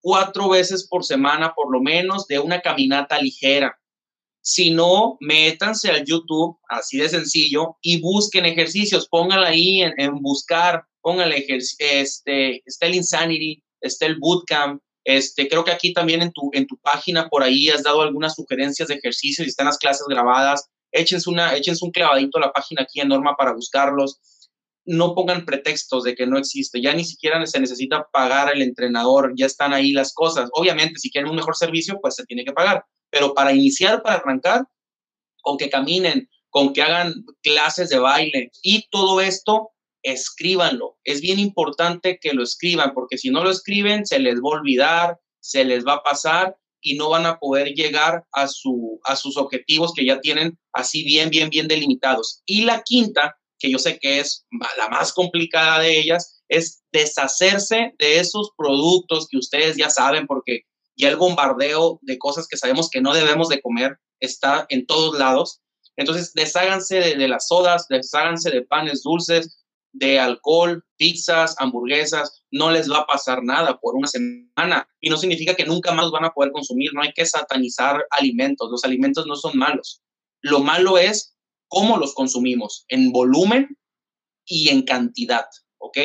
[0.00, 3.76] Cuatro veces por semana, por lo menos, de una caminata ligera.
[4.42, 9.08] Si no, métanse al YouTube, así de sencillo, y busquen ejercicios.
[9.08, 11.44] Pónganla ahí en, buscar, pónganle
[11.78, 14.80] este, está el Insanity, está el Bootcamp.
[15.04, 18.34] Este, creo que aquí también en tu, en tu página por ahí has dado algunas
[18.34, 20.68] sugerencias de ejercicios y están las clases grabadas.
[20.92, 24.20] Échense, una, échense un clavadito a la página aquí en Norma para buscarlos
[24.86, 29.34] no pongan pretextos de que no existe, ya ni siquiera se necesita pagar al entrenador,
[29.36, 30.48] ya están ahí las cosas.
[30.52, 34.16] Obviamente, si quieren un mejor servicio, pues se tiene que pagar, pero para iniciar, para
[34.16, 34.64] arrancar,
[35.42, 39.70] con que caminen, con que hagan clases de baile y todo esto,
[40.02, 40.98] escríbanlo.
[41.04, 44.60] Es bien importante que lo escriban, porque si no lo escriben, se les va a
[44.60, 49.16] olvidar, se les va a pasar y no van a poder llegar a, su, a
[49.16, 52.42] sus objetivos que ya tienen así bien, bien, bien delimitados.
[52.46, 54.46] Y la quinta, que yo sé que es
[54.76, 60.62] la más complicada de ellas, es deshacerse de esos productos que ustedes ya saben, porque
[60.96, 65.18] ya el bombardeo de cosas que sabemos que no debemos de comer está en todos
[65.18, 65.60] lados.
[65.96, 72.90] Entonces, desháganse de, las sodas, desháganse de panes dulces, de alcohol, pizzas, hamburguesas, no les
[72.90, 76.32] va a pasar nada por una semana y no significa que nunca más van a
[76.32, 80.00] poder consumir, no hay que satanizar alimentos, los alimentos no son malos.
[80.42, 81.36] Lo malo es
[81.70, 83.78] cómo los consumimos, en volumen
[84.44, 85.46] y en cantidad,
[85.78, 85.98] ¿ok?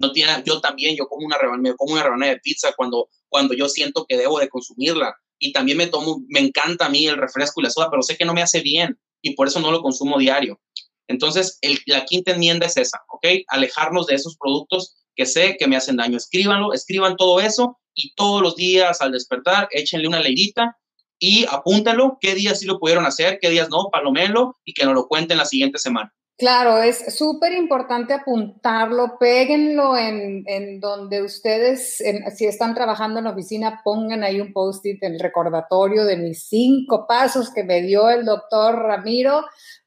[0.00, 3.54] No tiene, yo también, yo como una rebanada, como una rebanada de pizza cuando, cuando
[3.54, 5.14] yo siento que debo de consumirla.
[5.38, 8.16] Y también me tomo, me encanta a mí el refresco y la soda, pero sé
[8.16, 10.60] que no me hace bien y por eso no lo consumo diario.
[11.08, 13.26] Entonces, la quinta enmienda es esa, ¿ok?
[13.48, 16.16] Alejarnos de esos productos que sé que me hacen daño.
[16.16, 20.76] Escríbanlo, escriban todo eso y todos los días al despertar, échenle una leidita
[21.24, 24.94] y apúntalo, qué días sí lo pudieron hacer, qué días no, palomelo y que nos
[24.94, 26.12] lo cuenten la siguiente semana.
[26.36, 32.02] Claro, es súper importante apuntarlo, péguenlo en, en donde ustedes,
[32.36, 37.06] si están trabajando en la oficina, pongan ahí un post-it, el recordatorio de mis cinco
[37.06, 39.44] pasos que me dio el doctor Ramiro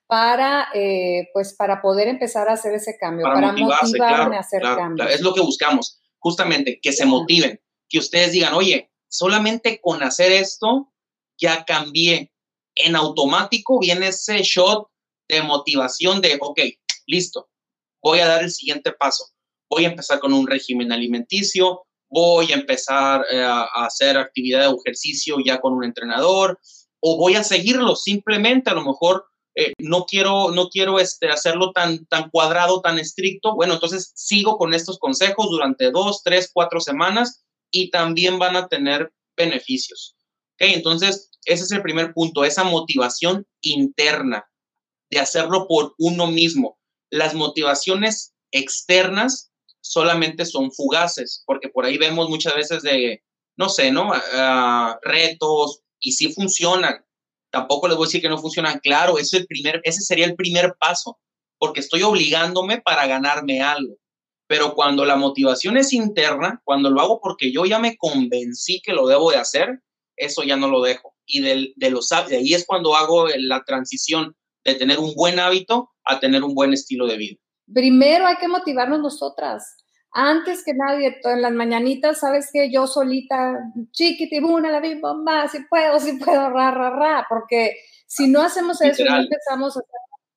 [0.07, 5.11] para, eh, pues, para poder empezar a hacer ese cambio, para, motivarme a hacer cambios.
[5.11, 10.31] es lo que buscamos, justamente, que se motiven, que ustedes digan, oye, solamente con hacer
[10.31, 10.93] esto
[11.39, 12.31] ya cambié.
[12.75, 14.87] En automático viene ese shot
[15.27, 16.59] de motivación de, ok,
[17.07, 17.49] listo,
[18.01, 19.25] voy a dar el siguiente paso.
[19.69, 24.75] Voy a empezar con un régimen alimenticio, voy a empezar eh, a hacer actividad de
[24.75, 26.59] ejercicio ya con un entrenador,
[26.99, 31.71] o voy a seguirlo simplemente, a lo mejor eh, no quiero, no quiero este, hacerlo
[31.71, 33.55] tan, tan cuadrado, tan estricto.
[33.55, 38.67] Bueno, entonces sigo con estos consejos durante dos, tres, cuatro semanas y también van a
[38.67, 40.15] tener beneficios.
[40.59, 44.49] Entonces, ese es el primer punto, esa motivación interna
[45.09, 46.79] de hacerlo por uno mismo.
[47.11, 53.23] Las motivaciones externas solamente son fugaces, porque por ahí vemos muchas veces de,
[53.55, 54.11] no sé, ¿no?
[54.33, 57.05] Ah, retos y sí funcionan.
[57.51, 58.79] Tampoco les voy a decir que no funcionan.
[58.79, 61.19] Claro, ese, el primer, ese sería el primer paso,
[61.59, 63.97] porque estoy obligándome para ganarme algo.
[64.47, 68.93] Pero cuando la motivación es interna, cuando lo hago porque yo ya me convencí que
[68.93, 69.81] lo debo de hacer,
[70.17, 71.15] eso ya no lo dejo.
[71.25, 75.39] Y de, de los de ahí es cuando hago la transición de tener un buen
[75.39, 77.39] hábito a tener un buen estilo de vida.
[77.73, 79.77] Primero hay que motivarnos nosotras.
[80.11, 83.59] Antes que nadie, en las mañanitas, sabes que yo solita,
[83.91, 87.75] chiquitibuna, la vi bomba, si puedo, si puedo, ra, ra, ra, porque
[88.07, 89.89] si no hacemos eso, no empezamos a ser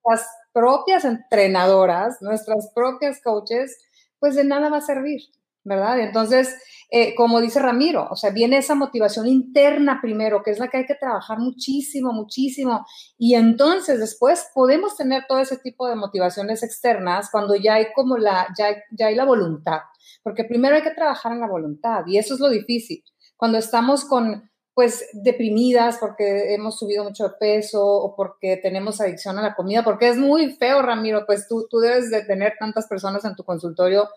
[0.05, 3.77] las propias entrenadoras, nuestras propias coaches,
[4.19, 5.21] pues de nada va a servir.
[5.63, 5.99] ¿verdad?
[5.99, 6.55] Entonces,
[6.91, 10.77] eh, como dice Ramiro, o sea, viene esa motivación interna primero, que es la que
[10.77, 12.83] hay que trabajar muchísimo, muchísimo.
[13.15, 18.17] Y entonces después podemos tener todo ese tipo de motivaciones externas cuando ya hay como
[18.17, 19.81] la, ya, ya hay la voluntad.
[20.23, 23.03] Porque primero hay que trabajar en la voluntad y eso es lo difícil.
[23.37, 29.37] Cuando estamos con, pues, deprimidas porque hemos subido mucho de peso o porque tenemos adicción
[29.37, 32.87] a la comida, porque es muy feo, Ramiro, pues tú, tú debes de tener tantas
[32.87, 34.09] personas en tu consultorio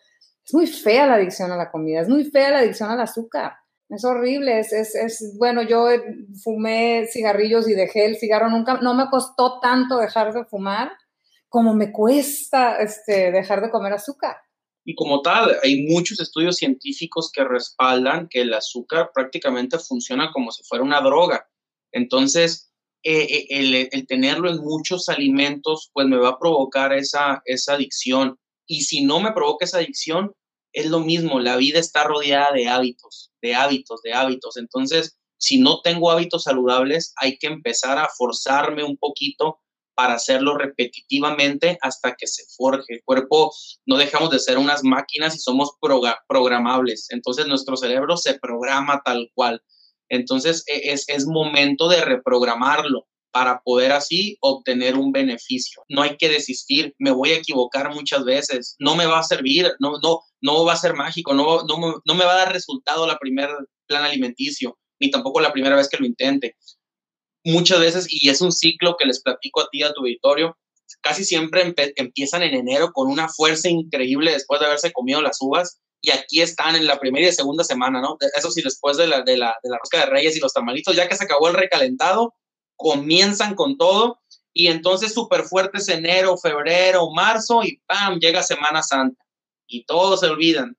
[0.45, 3.55] es muy fea la adicción a la comida, es muy fea la adicción al azúcar.
[3.89, 5.87] Es horrible, es, es, es, bueno, yo
[6.43, 10.93] fumé cigarrillos y dejé el cigarro, nunca, no me costó tanto dejar de fumar
[11.53, 14.37] como me cuesta este, dejar de comer azúcar.
[14.87, 20.51] Y como tal, hay muchos estudios científicos que respaldan que el azúcar prácticamente funciona como
[20.51, 21.47] si fuera una droga.
[21.93, 22.73] Entonces,
[23.05, 27.75] eh, eh, el, el, tenerlo en muchos alimentos, pues me va a provocar esa, esa
[27.75, 28.39] adicción.
[28.73, 30.33] Y si no me provoca esa adicción,
[30.73, 34.57] es lo mismo, la vida está rodeada de hábitos, de hábitos, de hábitos.
[34.57, 39.59] Entonces, si no tengo hábitos saludables, hay que empezar a forzarme un poquito
[39.95, 42.95] para hacerlo repetitivamente hasta que se forje.
[42.95, 43.53] El cuerpo
[43.85, 45.73] no dejamos de ser unas máquinas y somos
[46.27, 47.09] programables.
[47.11, 49.63] Entonces nuestro cerebro se programa tal cual.
[50.09, 55.83] Entonces e-, es, es momento de reprogramarlo para poder así obtener un beneficio.
[55.89, 59.73] No hay que desistir, me voy a equivocar muchas veces, no me va a servir,
[59.81, 63.07] no, no, no va a ser mágico, no, no, no me va a dar resultado
[63.07, 63.49] la primer
[63.87, 66.57] plan alimenticio, ni tampoco la primera vez que lo intente.
[67.45, 70.57] Muchas veces, y es un ciclo que les platico a ti, a tu auditorio,
[71.01, 75.81] casi siempre empiezan en enero con una fuerza increíble después de haberse comido las uvas
[76.03, 78.17] y aquí están en la primera y segunda semana, ¿no?
[78.37, 80.97] Eso sí, después de la, de la, de la rosca de reyes y los tamalitos,
[80.97, 82.35] ya que se acabó el recalentado,
[82.83, 84.21] comienzan con todo
[84.53, 88.19] y entonces súper fuertes enero, febrero, marzo y ¡pam!
[88.19, 89.25] llega Semana Santa
[89.67, 90.77] y todos se olvidan.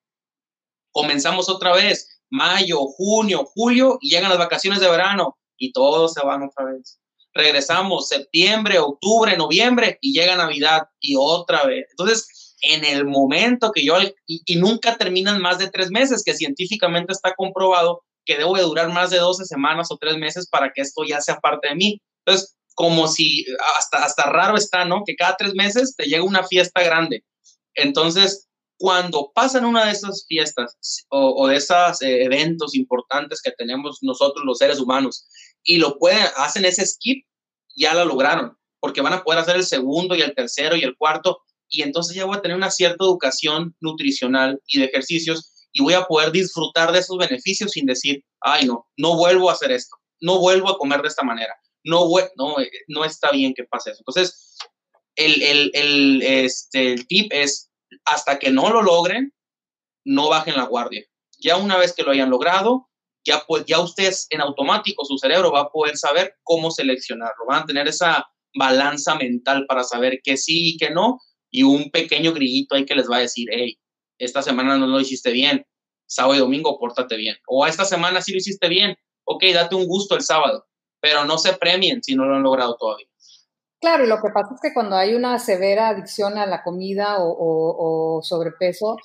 [0.92, 6.24] Comenzamos otra vez, mayo, junio, julio y llegan las vacaciones de verano y todos se
[6.24, 7.00] van otra vez.
[7.34, 11.88] Regresamos septiembre, octubre, noviembre y llega Navidad y otra vez.
[11.90, 13.96] Entonces, en el momento que yo,
[14.28, 18.64] y, y nunca terminan más de tres meses, que científicamente está comprobado que debo de
[18.64, 21.76] durar más de 12 semanas o tres meses para que esto ya sea parte de
[21.76, 22.02] mí.
[22.26, 25.04] Entonces, como si hasta, hasta raro está, ¿no?
[25.06, 27.24] Que cada tres meses te llega una fiesta grande.
[27.76, 30.76] Entonces, cuando pasan una de esas fiestas
[31.10, 35.28] o, de esos eh, eventos importantes que tenemos nosotros los seres humanos
[35.64, 37.26] y lo pueden, hacen ese skip,
[37.76, 40.98] ya lo lograron, porque van a poder hacer el segundo y el tercero y el
[40.98, 45.82] cuarto, y entonces ya voy a tener una cierta educación nutricional y de ejercicios y
[45.82, 49.72] voy a poder disfrutar de esos beneficios sin decir, ay, no, no vuelvo a hacer
[49.72, 52.08] esto, no vuelvo a comer de esta manera, no,
[52.38, 54.04] no, eh, no está bien que pase eso.
[54.08, 54.56] Entonces,
[55.16, 57.72] el, el, el, este, el tip es,
[58.06, 59.34] hasta que no lo logren,
[60.06, 61.04] no bajen la guardia.
[61.40, 62.90] Ya una vez que lo hayan logrado,
[63.26, 67.64] ya, pues, ya ustedes en automático, su cerebro va a poder saber cómo seleccionarlo, van
[67.64, 72.34] a tener esa balanza mental para saber que sí y que no, y un pequeño
[72.34, 73.78] grillito ahí que les va a decir, hey,
[74.18, 75.66] esta semana no lo hiciste bien,
[76.06, 77.36] sábado y domingo pórtate bien.
[77.48, 78.96] O esta semana sí lo hiciste bien,
[79.26, 80.66] ok, date un gusto el sábado,
[81.00, 83.08] pero no se premien si no lo han logrado todavía.
[83.80, 87.18] Claro, y lo que pasa es que cuando hay una severa adicción a la comida
[87.20, 88.96] o, sobrepeso,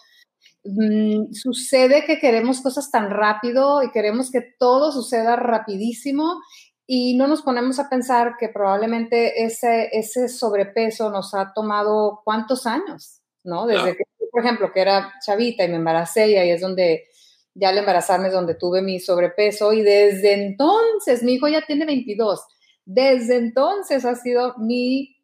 [0.62, 6.40] mm, sucede que queremos cosas tan rápido y queremos que todo suceda rapidísimo
[6.87, 12.64] y no nos ponemos a pensar que probablemente ese, ese sobrepeso nos ha tomado cuántos
[12.64, 13.66] años, ¿no?
[13.66, 14.05] Desde que
[14.38, 17.09] por ejemplo, que era chavita y me embaracé y ahí es donde,
[17.55, 21.85] ya al embarazarme es donde tuve mi sobrepeso y desde entonces, mi hijo ya tiene
[21.85, 22.46] 22,
[22.85, 25.16] desde entonces ha sido mi,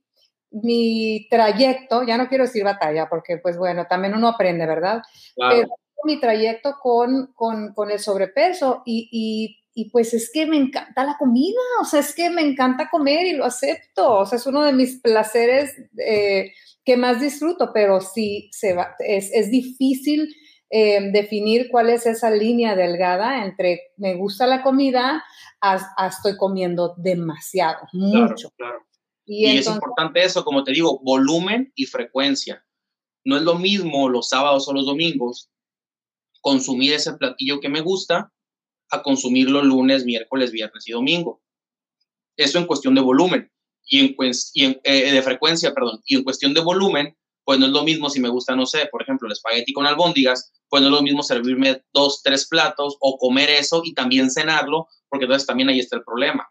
[0.51, 5.01] mi trayecto, ya no quiero decir batalla, porque pues bueno, también uno aprende, ¿verdad?
[5.37, 5.69] Pero
[6.03, 11.05] mi trayecto con, con, con el sobrepeso y, y, y, pues es que me encanta
[11.05, 14.47] la comida, o sea, es que me encanta comer y lo acepto, o sea, es
[14.47, 15.73] uno de mis placeres.
[16.05, 16.53] Eh,
[16.85, 20.29] que más disfruto, pero sí se va, es, es difícil
[20.71, 25.25] eh, definir cuál es esa línea delgada entre me gusta la comida
[25.61, 28.51] a, estoy comiendo demasiado, mucho.
[28.57, 28.85] Claro,
[29.25, 32.67] Y, es importante eso, como te digo, volumen y frecuencia.
[33.25, 35.51] No es lo mismo los sábados o los domingos
[36.43, 38.31] consumir ese platillo que me gusta
[38.91, 41.41] a consumirlo lunes, miércoles, viernes y domingo.
[42.37, 43.51] Eso en cuestión de volumen
[43.87, 44.17] y
[44.65, 48.09] en, eh, de frecuencia, perdón, y en cuestión de volumen, pues no es lo mismo
[48.09, 51.03] si me gusta, no sé, por ejemplo, el espagueti con albóndigas, pues no es lo
[51.03, 55.79] mismo servirme dos, tres platos o comer eso y también cenarlo, porque entonces también ahí
[55.79, 56.49] está el problema.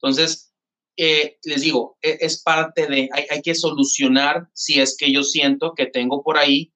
[0.00, 0.54] Entonces,
[0.96, 5.22] eh, les digo, e, es parte de, hay, hay, que solucionar si es que yo
[5.22, 6.72] siento que tengo por ahí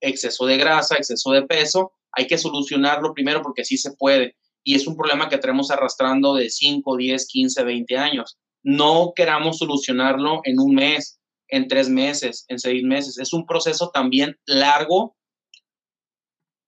[0.00, 4.36] exceso de grasa, exceso de peso, hay que solucionarlo primero porque sí se puede.
[4.62, 8.38] Y es un problema que tenemos arrastrando de 5, 10, 15, 20 años.
[8.64, 13.18] No queramos solucionarlo en un mes, en tres meses, en seis meses.
[13.18, 15.16] Es un proceso también largo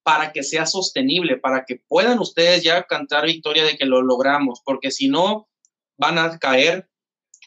[0.03, 4.61] para que sea sostenible, para que puedan ustedes ya cantar victoria de que lo logramos,
[4.63, 5.49] porque si no,
[5.97, 6.89] van a caer,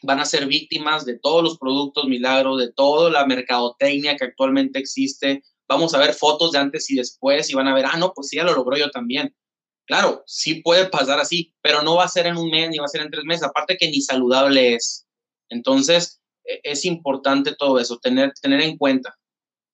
[0.03, 4.77] van a ser víctimas de todos los productos milagros, de toda la mercadotecnia que actualmente
[4.77, 5.41] existe.
[5.67, 8.27] Vamos a ver fotos de antes y después y van a ver, ah, no, pues
[8.27, 9.33] sí, ya lo logró yo también.
[9.85, 12.85] Claro, sí puede pasar así, pero no va a ser en un mes ni va
[12.85, 15.05] a ser en tres meses, aparte que ni saludable es.
[15.49, 19.15] Entonces, e, es importante todo eso, tener, tener en cuenta.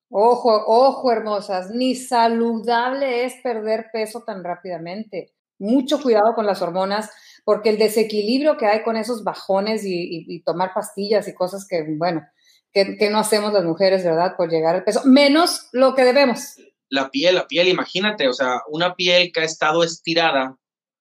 [0.09, 5.33] Ojo, ojo, hermosas, ni saludable es perder peso tan rápidamente.
[5.59, 7.09] Mucho cuidado con las hormonas,
[7.43, 12.25] porque el desequilibrio que hay con esos bajones y, tomar pastillas y cosas que, bueno,
[12.71, 14.35] que, que, no hacemos las mujeres, ¿verdad?
[14.37, 16.55] Por llegar al peso, menos lo que debemos.
[16.89, 20.57] La piel, la piel, imagínate, o sea, una piel que ha estado estirada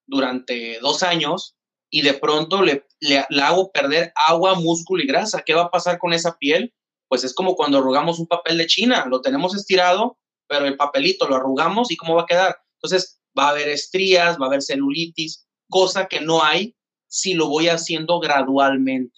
[0.06, 1.56] durante dos años
[1.90, 5.42] y de pronto le, le, hago perder agua, músculo y grasa.
[5.44, 6.74] ¿Qué va a pasar con esa piel?
[7.08, 10.18] Pues es como cuando arrugamos un papel de China, lo tenemos estirado,
[10.48, 12.56] pero el papelito lo arrugamos y ¿cómo va a quedar?
[12.74, 16.76] Entonces va a haber estrías, va a haber celulitis, cosa que no hay
[17.08, 19.16] si lo voy haciendo gradualmente.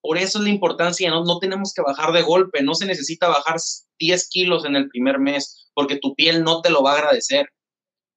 [0.00, 3.28] Por eso es la importancia, no, no tenemos que bajar de golpe, no se necesita
[3.28, 3.56] bajar
[4.00, 7.48] 10 kilos en el primer mes, porque tu piel no te lo va a agradecer.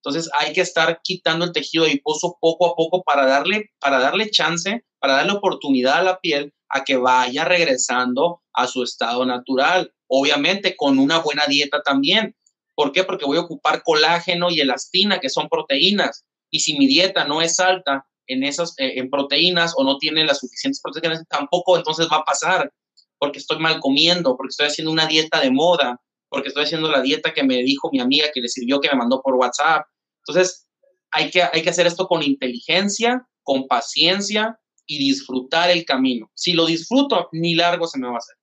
[0.03, 4.29] Entonces hay que estar quitando el tejido adiposo poco a poco para darle, para darle
[4.29, 9.91] chance, para darle oportunidad a la piel a que vaya regresando a su estado natural.
[10.07, 12.35] Obviamente con una buena dieta también.
[12.75, 13.03] ¿Por qué?
[13.03, 16.23] Porque voy a ocupar colágeno y elastina, que son proteínas.
[16.51, 20.25] Y si mi dieta no es alta en esas eh, en proteínas o no tiene
[20.25, 22.71] las suficientes proteínas, tampoco entonces va a pasar
[23.17, 26.01] porque estoy mal comiendo, porque estoy haciendo una dieta de moda,
[26.35, 28.97] porque estoy haciendo la dieta que me dijo mi amiga que le sirvió, que me
[28.97, 29.85] mandó por WhatsApp,
[30.27, 30.67] entonces,
[31.11, 36.29] hay que, hay que hacer esto con inteligencia, con paciencia y disfrutar el camino.
[36.33, 38.35] Si lo disfruto, ni largo se me va a hacer.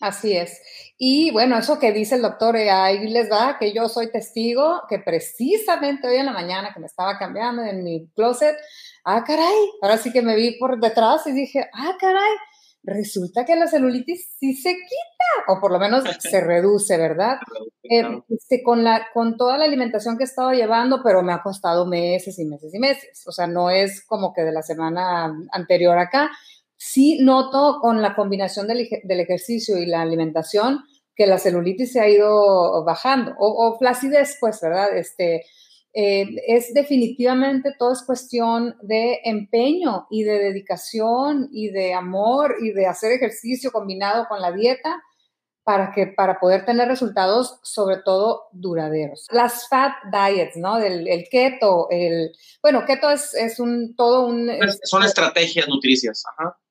[0.00, 0.60] Así es.
[0.96, 4.82] Y bueno, eso que dice el doctor, eh, ahí les va, que yo soy testigo,
[4.88, 8.56] que precisamente hoy en la mañana que me estaba cambiando en mi closet,
[9.04, 12.32] ah, caray, ahora sí que me vi por detrás y dije, ah, caray,
[12.84, 17.38] resulta que la celulitis sí se quita, o por lo menos se reduce, ¿verdad?
[17.82, 21.42] Eh, este, con, la, con toda la alimentación que he estado llevando, pero me ha
[21.42, 23.24] costado meses y meses y meses.
[23.26, 26.30] O sea, no es como que de la semana anterior acá.
[26.76, 30.80] Sí noto con la combinación del, del ejercicio y la alimentación
[31.16, 34.96] que la celulitis se ha ido bajando, o, o flacidez, pues, ¿verdad?
[34.96, 35.44] Este,
[35.96, 42.72] eh, es definitivamente todo es cuestión de empeño y de dedicación y de amor y
[42.72, 45.00] de hacer ejercicio combinado con la dieta
[45.62, 49.28] para que para poder tener resultados sobre todo duraderos.
[49.30, 50.80] Las fat diets, ¿no?
[50.80, 54.50] Del el keto, el bueno, keto es, es un todo un
[54.82, 56.24] son estrategias nutricias,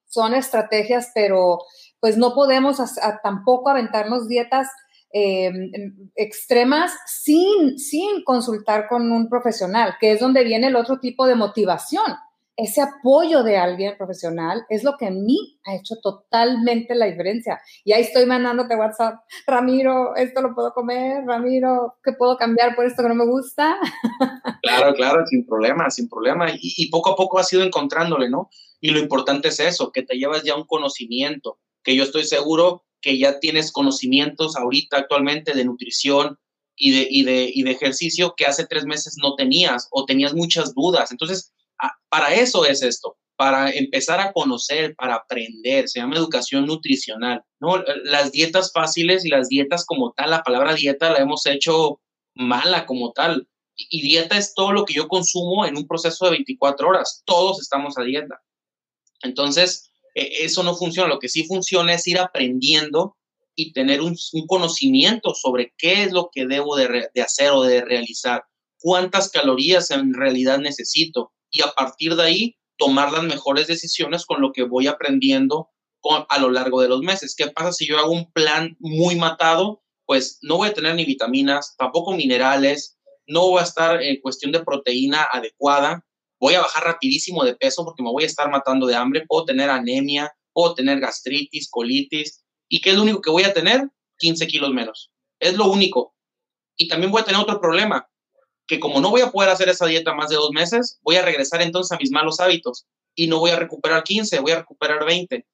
[0.06, 1.60] Son estrategias, pero
[2.02, 2.78] pues no podemos
[3.24, 4.68] tampoco aventarnos dietas
[5.16, 5.70] Em,
[6.16, 11.36] extremas sin, sin consultar con un profesional, que es donde viene el otro tipo de
[11.36, 12.16] motivación.
[12.58, 17.62] Ese apoyo de alguien profesional es lo que a mí ha hecho totalmente la diferencia.
[17.86, 22.88] Y ahí estoy mandándote WhatsApp, Ramiro, esto lo puedo comer, Ramiro, ¿qué puedo cambiar por
[22.88, 23.78] esto que no me gusta?
[24.64, 26.50] Claro, claro, sin problema, sin problema.
[26.50, 28.50] Y, y poco a poco has ido encontrándole, ¿no?
[28.82, 32.84] Y lo importante es eso, que te llevas ya un conocimiento, que yo estoy seguro
[33.04, 36.40] que ya tienes conocimientos ahorita actualmente de nutrición
[36.76, 40.34] y de, y de, y de ejercicio que hace tres meses no tenías o tenías
[40.34, 41.12] muchas dudas.
[41.12, 41.54] Entonces,
[42.10, 47.84] para eso es esto, para empezar a conocer, para aprender, se llama educación nutricional, ¿no?
[48.06, 52.00] Las dietas fáciles y las dietas como tal, la palabra dieta la hemos hecho
[52.36, 53.48] mala como tal.
[53.76, 57.24] Y, dieta es todo lo que yo consumo en un proceso de 24 horas.
[57.26, 58.42] Todos estamos a dieta.
[59.24, 61.10] Entonces, eso no funciona.
[61.10, 63.18] Lo que sí funciona es ir aprendiendo
[63.56, 64.16] y tener un,
[64.48, 68.44] conocimiento sobre qué es lo que debo de, hacer o de realizar,
[68.80, 74.42] cuántas calorías en realidad necesito y a partir de ahí tomar las mejores decisiones con
[74.42, 75.70] lo que voy aprendiendo
[76.30, 77.36] a lo largo de los meses.
[77.36, 79.84] ¿Qué pasa si yo hago un plan muy matado?
[80.06, 84.52] Pues no voy a tener ni vitaminas, tampoco minerales, no voy a estar en cuestión
[84.52, 86.06] de proteína adecuada,
[86.44, 89.46] voy a bajar rapidísimo de peso porque me voy a estar matando de hambre, puedo
[89.46, 93.90] tener anemia, puedo tener gastritis, colitis, ¿y qué es lo único que voy a tener?
[94.18, 95.10] 15 kilos menos.
[95.40, 96.14] Es lo único.
[96.76, 98.10] Y también voy a tener otro problema,
[98.68, 101.22] que como no voy a poder hacer esa dieta más de dos meses, voy a
[101.22, 105.06] regresar entonces a mis malos hábitos y no voy a recuperar 15, voy a recuperar
[105.06, 105.46] 20.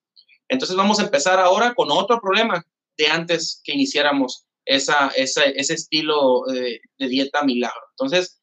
[0.48, 2.66] Entonces vamos a empezar ahora con otro problema
[2.98, 7.80] de antes que iniciáramos esa, ese estilo de, de, dieta milagro.
[7.92, 8.39] Entonces,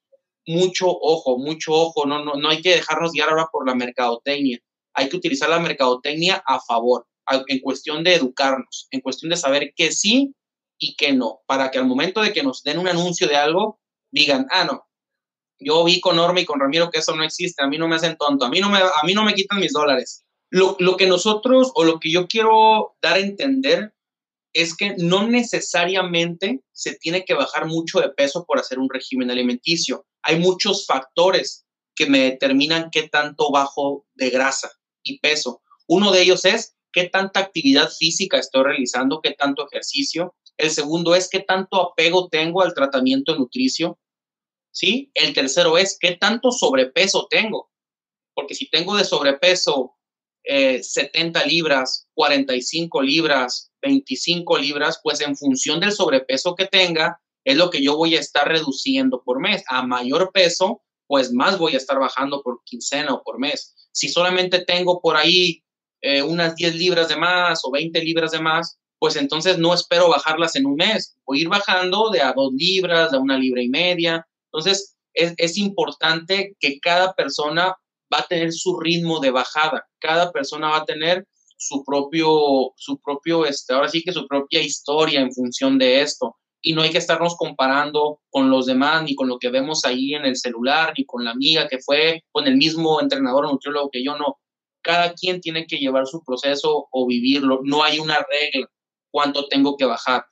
[0.48, 4.60] mucho ojo, mucho ojo, no, no, no hay que dejarnos guiar ahora por la mercadotecnia,
[4.94, 7.06] hay que utilizar la mercadotecnia a favor,
[7.48, 10.34] en cuestión de educarnos, en cuestión de saber qué sí
[10.80, 13.80] y qué no, para que al momento de que nos den un anuncio de algo,
[14.12, 14.88] digan, ah, no,
[15.60, 17.96] yo vi con Norma y con Ramiro que eso no existe, a mí no me
[17.96, 20.24] hacen tonto, a mí no me, a mí no me quitan mis dólares.
[20.50, 23.94] Lo, lo que nosotros o lo que yo quiero dar a entender
[24.54, 29.30] es que no necesariamente se tiene que bajar mucho de peso por hacer un régimen
[29.30, 30.06] alimenticio.
[30.24, 31.66] Hay muchos factores
[31.96, 34.72] que me determinan qué tanto bajo de grasa
[35.04, 35.62] y peso.
[35.88, 40.36] Uno de ellos es qué tanta actividad física estoy realizando, qué tanto ejercicio.
[40.58, 44.00] El segundo es qué tanto apego tengo al tratamiento nutricio.
[44.72, 45.12] ¿Sí?
[45.16, 47.72] El tercero es qué tanto sobrepeso tengo.
[48.36, 49.98] Porque si tengo de sobrepeso
[50.48, 57.56] 70 eh, libras, 45 libras, 25 libras, pues en función del sobrepeso que tenga, es
[57.56, 59.64] lo que yo voy a estar reduciendo por mes.
[59.70, 63.74] A mayor peso, pues más voy a estar bajando por quincena o por mes.
[63.94, 65.64] Si solamente tengo por ahí
[66.02, 70.10] eh, unas 10 libras de más o 20 libras de más, pues entonces no espero
[70.10, 71.16] bajarlas en un mes.
[71.26, 74.28] Voy a ir bajando de a 2 libras, de a una libra y media.
[74.52, 77.78] Entonces, es, es importante que cada persona
[78.14, 79.88] va a tener su ritmo de bajada.
[80.00, 81.26] Cada persona va a tener
[81.58, 86.36] su propio, su propio, este, ahora sí que su propia historia en función de esto.
[86.62, 90.14] Y no hay que estarnos comparando con los demás, ni con lo que vemos ahí
[90.14, 94.04] en el celular, ni con la amiga que fue, con el mismo entrenador nutriólogo que
[94.04, 94.40] yo no.
[94.82, 97.60] Cada quien tiene que llevar su proceso o vivirlo.
[97.64, 98.68] No hay una regla
[99.12, 100.26] cuánto tengo que bajar.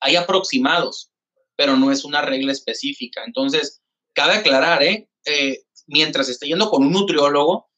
[0.00, 1.10] Hay aproximados,
[1.56, 3.22] pero no es una regla específica.
[3.26, 3.82] Entonces,
[4.14, 5.08] cabe aclarar, ¿eh?
[5.24, 7.68] eh mientras esté yendo con un nutriólogo,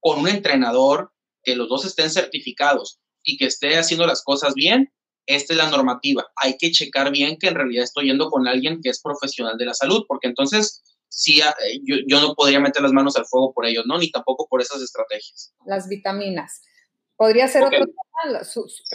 [0.00, 1.12] con un entrenador,
[1.42, 4.92] que los dos estén certificados y que esté haciendo las cosas bien,
[5.26, 6.26] esta es la normativa.
[6.36, 9.66] Hay que checar bien que en realidad estoy yendo con alguien que es profesional de
[9.66, 13.52] la salud, porque entonces sí, ah, eh, yo, no podría meter las manos al fuego
[13.52, 13.98] por ellos, ¿no?
[13.98, 15.54] Ni tampoco por esas estrategias.
[15.64, 16.62] Las vitaminas.
[17.16, 18.06] Podría ser otro tema.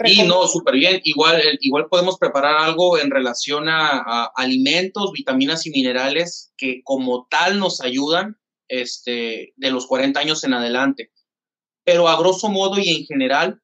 [0.06, 1.02] Sí, no, súper bien.
[1.04, 7.58] Igual, igual podemos preparar algo en relación a, alimentos, vitaminas y minerales que como tal
[7.60, 11.12] nos ayudan este, de los 40 años en adelante.
[11.84, 13.60] Pero a grosso modo y en general,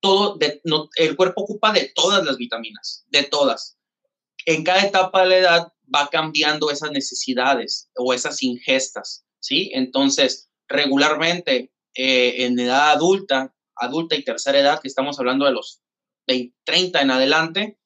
[0.00, 0.38] todo
[0.96, 3.78] el cuerpo ocupa de todas las vitaminas, de todas.
[4.46, 9.70] En cada etapa de la edad va cambiando esas necesidades o esas ingestas, ¿sí?
[9.74, 15.82] Entonces, regularmente eh, en edad adulta, adulta y tercera edad, que estamos hablando de los
[16.64, 17.78] 30 en adelante,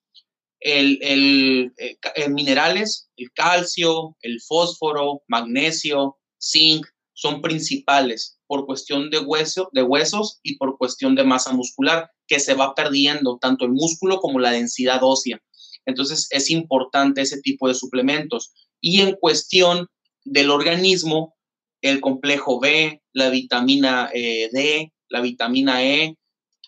[0.61, 9.19] el, eh, el, minerales, el calcio, el fósforo, magnesio, zinc, son principales por cuestión de,
[9.19, 13.73] hueso, de huesos y por cuestión de masa muscular, que se va perdiendo tanto el
[13.73, 15.41] músculo como la densidad ósea.
[15.87, 18.53] Entonces es importante ese tipo de suplementos.
[18.81, 19.89] Y en cuestión
[20.25, 21.37] del organismo,
[21.83, 26.17] el complejo B, la vitamina eh, D, la vitamina E,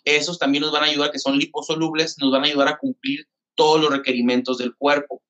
[0.04, 3.26] esos también nos van a ayudar, que son liposolubles, nos van a ayudar a cumplir
[3.54, 5.22] todos los requerimientos del cuerpo.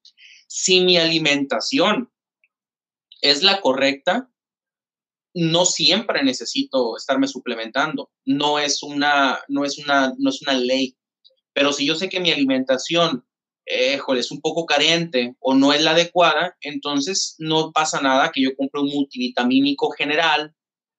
[0.46, 2.10] Si mi alimentación
[3.22, 4.30] es la correcta,
[5.36, 8.10] no siempre necesito estarme suplementando.
[8.24, 10.96] No es una, no es una, no es una ley.
[11.52, 13.24] Pero si yo sé que mi alimentación
[13.64, 18.56] es un poco carente o no es la adecuada, entonces no pasa nada que yo
[18.56, 20.54] compre un multivitamínico general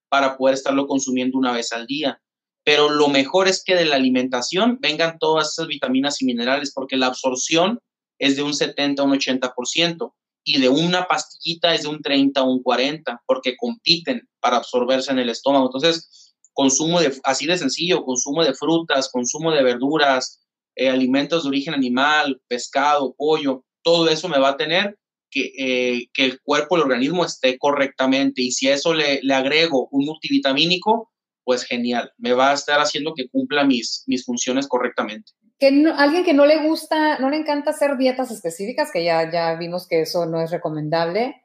[0.10, 2.22] para poder estarlo consumiendo una vez al día
[2.68, 6.98] pero lo mejor es que de la alimentación vengan todas esas vitaminas y minerales, porque
[6.98, 7.80] la absorción
[8.20, 10.14] es de un 70 a un 80%,
[10.48, 15.12] y de una pastillita es de un 30 a un 40, porque compiten para absorberse
[15.12, 15.66] en el estómago.
[15.66, 20.39] Entonces, consumo de, así de sencillo, consumo de frutas, consumo de verduras,
[20.78, 24.98] eh, alimentos de origen animal, pescado, pollo, todo eso me va a tener
[25.30, 28.41] que, eh, que el cuerpo, el organismo esté correctamente.
[28.41, 31.12] Y si a eso le, le agrego un multivitamínico,
[31.43, 35.34] pues genial, me va a estar haciendo que cumpla mis, mis funciones correctamente.
[35.60, 39.55] Que alguien que no le gusta, no le encanta hacer dietas específicas, que ya, ya
[39.55, 41.41] vimos que eso no es recomendable,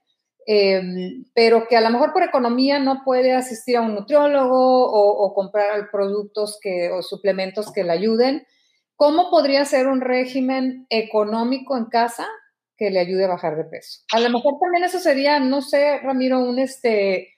[0.47, 5.35] em, pero que a lo mejor por economía no puede asistir a un nutriólogo o,
[5.35, 8.47] comprar productos que, o suplementos que le ayuden,
[8.97, 12.27] ¿cómo podría ser un régimen económico en casa
[12.77, 14.03] que le ayude a bajar de peso?
[14.13, 17.32] A lo mejor también eso sería, no sé, Ramiro, un este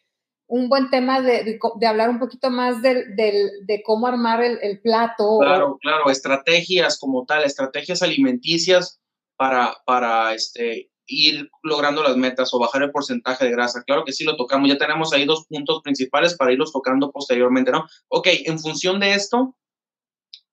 [0.55, 4.81] un buen tema de, de, hablar un poquito más del, de cómo armar el, el,
[4.81, 5.41] plato.
[5.41, 9.01] Claro, claro, estrategias como tal, estrategias alimenticias
[9.37, 13.83] para, para este, ir logrando las metas o bajar el porcentaje de grasa.
[13.83, 17.73] Claro que sí lo tocamos, ya tenemos ahí dos puntos principales para irlos tocando posteriormente,
[17.73, 17.89] ¿no?
[18.07, 19.57] Ok, en función de esto,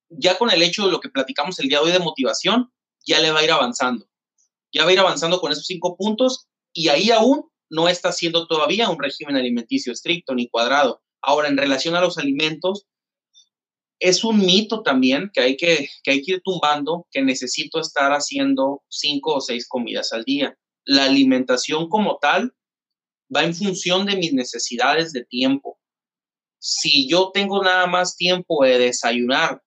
[0.10, 2.72] ya con el hecho de lo que platicamos el día de hoy de motivación,
[3.06, 4.08] ya le va a ir avanzando.
[4.74, 8.47] Ya va a ir avanzando con esos cinco puntos y ahí aún no está haciendo
[8.47, 11.01] todavía un régimen alimenticio estricto ni cuadrado.
[11.22, 12.86] Ahora, en relación a los alimentos,
[13.99, 18.11] es un mito también que hay que, que hay que ir tumbando, que necesito estar
[18.11, 20.57] haciendo cinco o seis comidas al día.
[20.84, 22.53] La alimentación como tal
[23.34, 25.80] va en función de mis necesidades de tiempo.
[26.59, 29.63] Si yo tengo nada más tiempo de desayunar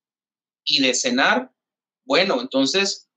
[0.64, 1.50] y de cenar,
[2.04, 3.08] bueno, entonces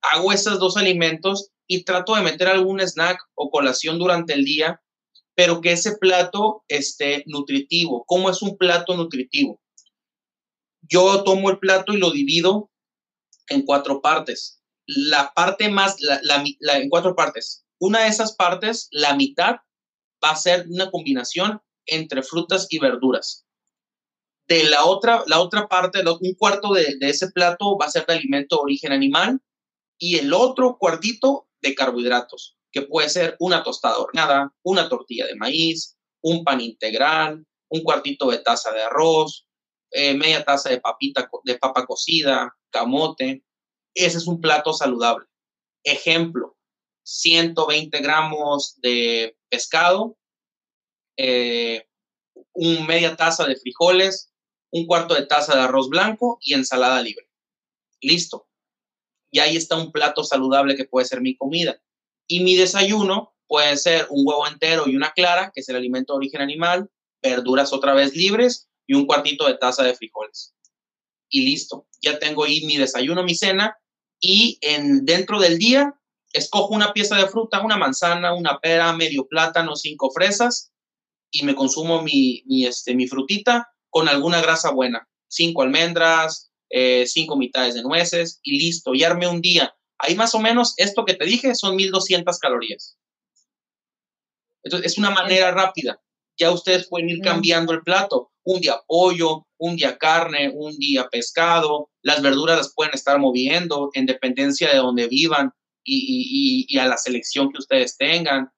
[0.00, 4.80] hago esos dos alimentos y trato de meter algún snack o colación durante el día,
[5.34, 8.04] pero que ese plato esté nutritivo.
[8.06, 9.60] ¿Cómo es un plato nutritivo?
[10.82, 12.70] Yo tomo el plato y lo divido
[13.48, 14.60] en cuatro partes.
[14.86, 16.44] La parte más, la,
[16.76, 17.64] en cuatro partes.
[17.78, 19.56] Una de esas partes, la mitad,
[20.22, 23.46] va a ser una combinación entre frutas y verduras.
[24.48, 28.04] De la otra, la otra parte, un cuarto de, de ese plato va a ser
[28.06, 29.40] de alimento de origen animal
[29.98, 35.36] y el otro cuartito de carbohidratos, que puede ser una tostada horneada, una tortilla de
[35.36, 39.46] maíz, un pan integral, un cuartito de taza de arroz,
[39.90, 43.44] eh, media taza de papita de papa cocida, camote.
[43.94, 45.26] Ese es un plato saludable.
[45.84, 46.56] Ejemplo,
[47.04, 50.16] 120 gramos de pescado,
[51.16, 51.86] eh,
[52.52, 54.32] un media taza de frijoles,
[54.70, 57.28] un cuarto de taza de arroz blanco y ensalada libre.
[58.00, 58.48] Listo.
[59.32, 61.80] Y ahí está un plato saludable que puede ser mi comida.
[62.28, 66.12] Y mi desayuno puede ser un huevo entero y una clara, que es el alimento
[66.12, 66.90] de origen animal,
[67.22, 70.54] verduras otra vez libres y un cuartito de taza de frijoles.
[71.30, 73.76] Y listo, ya tengo ahí mi desayuno, mi cena
[74.20, 75.94] y en, dentro del día
[76.32, 80.72] escojo una pieza de fruta, una manzana, una pera, medio plátano, cinco fresas
[81.30, 87.06] y me consumo mi, mi, este, mi frutita con alguna grasa buena, cinco almendras, eh,
[87.06, 89.74] cinco mitades de nueces y listo, y arme un día.
[89.98, 92.96] Ahí más o menos esto que te dije son 1200 calorías.
[94.64, 96.00] Entonces es una manera rápida.
[96.38, 101.08] Ya ustedes pueden ir cambiando el plato un día pollo, un día carne, un día
[101.08, 105.52] pescado, las verduras las pueden estar moviendo en dependencia de donde vivan
[105.84, 108.50] y, a la selección que ustedes tengan.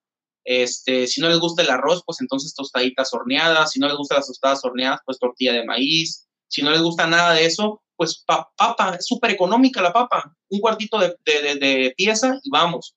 [0.45, 4.17] Este, si no les gusta el arroz, pues entonces tostaditas horneadas, si no les gustan
[4.17, 8.25] las tostadas horneadas, pues tortilla de maíz, si no les gusta nada de eso, pues
[8.27, 12.97] papa, es súper económica la papa, un cuartito de, de, pieza y vamos.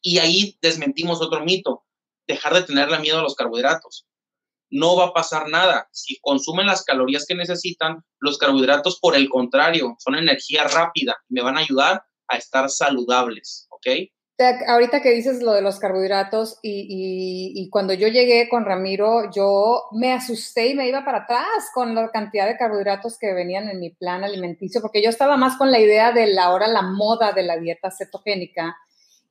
[0.00, 1.84] Y ahí desmentimos otro mito,
[2.26, 4.06] dejar de tenerle miedo a los carbohidratos
[4.72, 5.86] no va a pasar nada.
[5.92, 11.42] Si consumen las calorías que necesitan, los carbohidratos, por el contrario, son energía rápida me
[11.42, 13.86] van a ayudar a estar saludables, ¿ok?
[14.66, 20.12] Ahorita que dices lo de los carbohidratos y, cuando yo llegué con Ramiro, yo me
[20.12, 23.90] asusté y me iba para atrás con la cantidad de carbohidratos que venían en mi
[23.90, 27.42] plan alimenticio, porque yo estaba más con la idea de la ahora la moda de
[27.42, 28.76] la dieta cetogénica.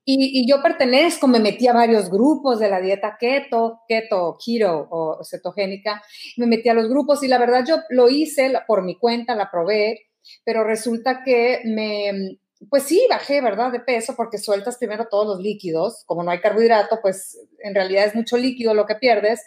[0.04, 5.24] Y, yo pertenezco, me metí a varios grupos de la dieta keto, keto, keto o
[5.24, 6.02] cetogénica,
[6.38, 9.52] me metí a los grupos y la verdad yo lo hice por mi cuenta, la
[9.52, 10.08] probé,
[10.44, 12.40] pero resulta que me,
[12.70, 13.72] pues sí, bajé, ¿verdad?
[13.72, 18.06] De peso porque sueltas primero todos los líquidos, como no hay carbohidrato, pues en realidad
[18.06, 19.42] es mucho líquido lo que pierdes,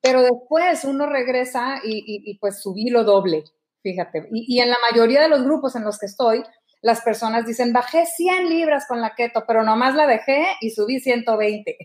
[0.00, 3.44] pero después uno regresa y, pues subí lo doble,
[3.82, 4.28] fíjate.
[4.30, 6.42] y en la mayoría de los grupos en los que estoy,
[6.84, 11.00] las personas dicen, bajé 100 libras con la keto, pero nomás la dejé y subí
[11.00, 11.78] 120.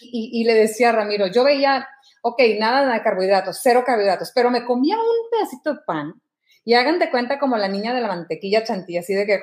[0.00, 1.86] Y, le decía a Ramiro, yo veía,
[2.22, 6.22] ok, nada de carbohidratos, cero carbohidratos, pero me comía un pedacito de pan
[6.66, 9.40] y hagan de cuenta como la niña de la mantequilla chantilla, así de que,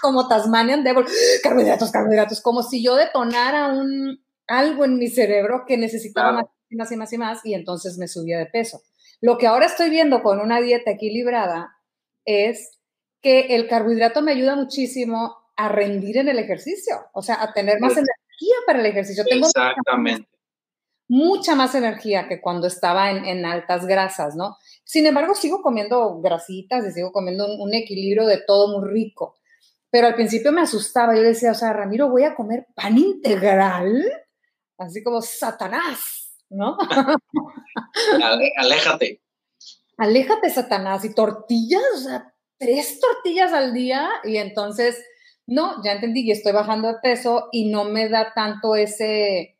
[0.00, 1.04] como Tasmanian Devil,
[1.42, 6.76] carbohidratos, carbohidratos, como si yo detonara un, algo en mi cerebro que necesitaba más y
[6.76, 8.80] más y más y más, y entonces me subía de peso.
[9.20, 11.76] Lo que ahora estoy viendo con una dieta equilibrada
[12.24, 12.78] es
[13.20, 17.80] que el carbohidrato me ayuda muchísimo a rendir en el ejercicio, o sea, a tener
[17.80, 19.24] más energía para el ejercicio.
[19.28, 20.26] Tengo Exactamente.
[21.06, 24.56] Mucha más, energía que cuando estaba en, altas grasas, ¿no?
[24.84, 29.36] Sin embargo, sigo comiendo grasitas y sigo comiendo un, equilibrio de todo muy rico.
[29.90, 31.14] Pero al principio me asustaba.
[31.14, 34.04] Yo decía, o sea, Ramiro, voy a comer pan integral,
[34.78, 36.76] así como Satanás, ¿no?
[38.56, 39.20] Aléjate.
[39.96, 41.04] Aléjate, Satanás.
[41.04, 45.02] Y tortillas, o sea, tres tortillas al día y entonces,
[45.46, 49.58] no, ya entendí y estoy bajando de peso y no me da tanto ese,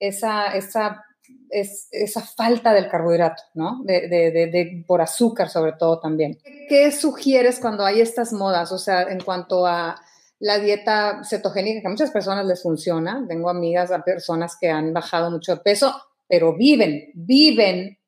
[0.00, 1.04] esa, esa,
[1.50, 3.80] esa falta del carbohidrato, ¿no?
[3.84, 6.38] De, de, de, por azúcar sobre todo también.
[6.68, 8.72] ¿Qué sugieres cuando hay estas modas?
[8.72, 10.00] O sea, en cuanto a
[10.40, 13.24] la dieta cetogénica, que a muchas personas les funciona.
[13.28, 15.94] Tengo amigas, a personas que han bajado mucho de peso,
[16.28, 17.98] pero viven, viven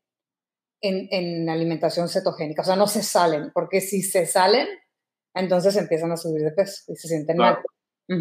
[0.81, 4.67] en, en, alimentación cetogénica, o sea, no se salen, porque si se salen,
[5.35, 7.59] entonces empiezan a subir de peso y se sienten mal.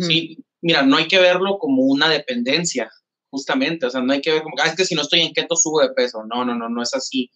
[0.01, 2.91] Sí, mira, no hay que verlo como una dependencia,
[3.30, 5.34] justamente, o sea, no hay que ver como, ah, es que si no estoy en
[5.34, 7.30] keto subo de peso, no, no, no, no es así.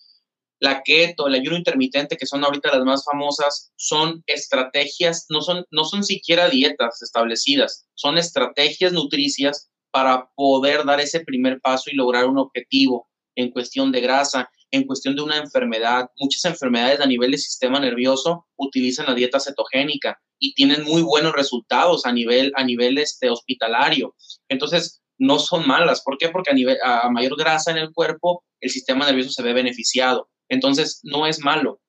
[0.59, 5.65] La keto, el ayuno intermitente, que son ahorita las más famosas, son estrategias, no son,
[5.71, 11.95] no son siquiera dietas establecidas, son estrategias nutricias para poder dar ese primer paso y
[11.95, 16.09] lograr un objetivo en cuestión de grasa, en cuestión de una enfermedad.
[16.17, 21.33] Muchas enfermedades a nivel del sistema nervioso utilizan la dieta cetogénica y tienen muy buenos
[21.33, 24.15] resultados a nivel, a nivel este, hospitalario.
[24.49, 26.01] Entonces, no son malas.
[26.01, 26.29] ¿Por qué?
[26.29, 30.29] Porque a, nivel, a mayor grasa en el cuerpo, el sistema nervioso se ve beneficiado.
[30.49, 31.81] Entonces, no es malo.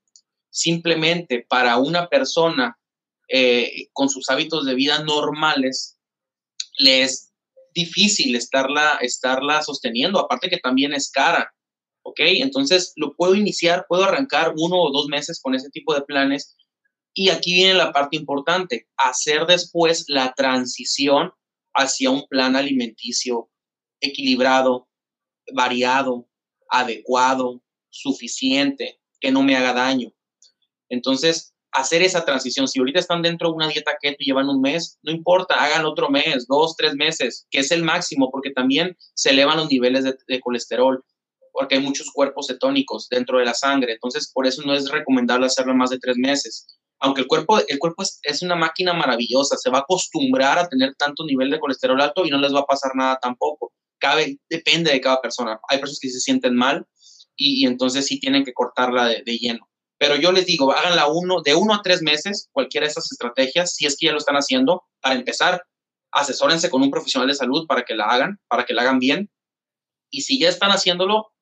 [0.50, 2.78] Simplemente para una persona
[3.28, 5.98] eh, con sus hábitos de vida normales,
[6.78, 7.32] le es
[7.74, 11.52] difícil estarla, estarla sosteniendo, aparte que también es cara.
[12.02, 12.20] ¿Ok?
[12.20, 16.54] Entonces, lo puedo iniciar, puedo arrancar uno o dos meses con ese tipo de planes.
[17.14, 21.32] Y aquí viene la parte importante, hacer después la transición
[21.74, 23.50] hacia un plan alimenticio
[24.00, 24.88] equilibrado,
[25.52, 26.28] variado,
[26.68, 30.12] adecuado, suficiente, que no me haga daño.
[30.88, 34.60] Entonces, hacer esa transición, si ahorita están dentro de una dieta keto y llevan un
[34.60, 38.96] mes, no importa, hagan otro mes, dos, tres meses, que es el máximo, porque también
[39.14, 41.04] se elevan los niveles de, colesterol,
[41.52, 45.46] porque hay muchos cuerpos cetónicos dentro de la sangre, entonces por eso no es recomendable
[45.46, 49.70] hacerlo más de tres meses aunque el cuerpo, el cuerpo es, una máquina maravillosa, se
[49.70, 52.66] va a acostumbrar a tener tanto nivel de colesterol alto y no les va a
[52.66, 53.72] pasar nada tampoco.
[53.98, 55.60] Cabe, depende de cada persona.
[55.68, 56.86] Hay personas que se sienten mal
[57.36, 59.68] y, entonces sí tienen que cortarla de, lleno.
[59.98, 63.74] Pero yo les digo, háganla uno, de uno a tres meses, cualquiera de esas estrategias,
[63.74, 65.62] si es que ya lo están haciendo, para empezar,
[66.10, 69.30] asesórense con un profesional de salud para que la hagan, para que la hagan bien.
[70.10, 71.32] Y si ya están haciéndolo,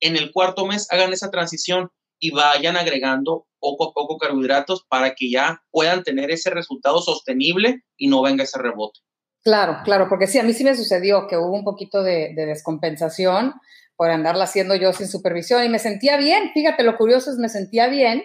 [0.00, 5.14] en el cuarto mes hagan esa transición y vayan agregando poco a poco carbohidratos para
[5.14, 9.00] que ya puedan tener ese resultado sostenible y no venga ese rebote.
[9.42, 13.54] Claro, claro, porque sí, a mí sí me sucedió que hubo un poquito de, descompensación
[13.96, 17.48] por andarla haciendo yo sin supervisión y me sentía bien, fíjate, lo curioso es me
[17.48, 18.22] sentía bien,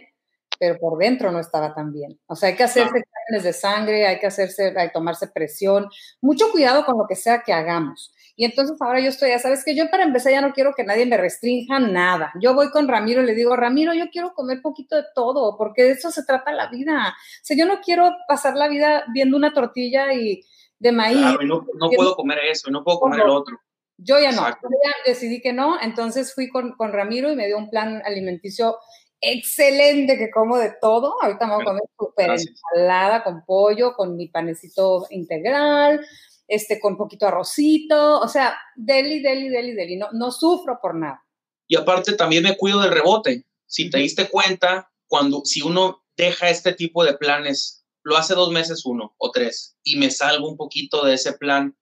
[0.59, 2.19] pero por dentro no estaba tan bien.
[2.27, 5.87] O sea, hay que hacerse exámenes de sangre, hay que hacerse, hay que tomarse presión,
[6.21, 8.13] mucho cuidado con lo que sea que hagamos.
[8.35, 10.83] Y entonces ahora yo estoy, ya sabes que yo para empezar ya no quiero que
[10.83, 12.31] nadie me restrinja nada.
[12.41, 15.83] Yo voy con Ramiro y le digo, Ramiro, yo quiero comer poquito de todo, porque
[15.83, 17.09] de eso se trata la vida.
[17.09, 20.43] O sea, yo no quiero pasar la vida viendo una tortilla y
[20.79, 21.19] de maíz.
[21.43, 21.65] no,
[21.95, 23.57] puedo comer eso, no puedo comer el otro.
[23.97, 27.45] Yo ya no, yo ya decidí que no, entonces fui con, con Ramiro y me
[27.45, 28.77] dio un plan alimenticio
[29.23, 31.15] excelente que como de todo.
[31.21, 36.05] Ahorita me voy a comer súper ensalada con pollo, con mi panecito integral,
[36.53, 41.25] este, con poquito arrocito, o sea, deli, deli, deli, deli, no, no sufro por nada.
[41.67, 43.47] Y aparte también me cuido del rebote.
[43.65, 48.51] Si te diste cuenta, cuando, si uno deja este tipo de planes, lo hace dos
[48.51, 51.75] meses uno o tres, y me salgo un poquito de ese plan,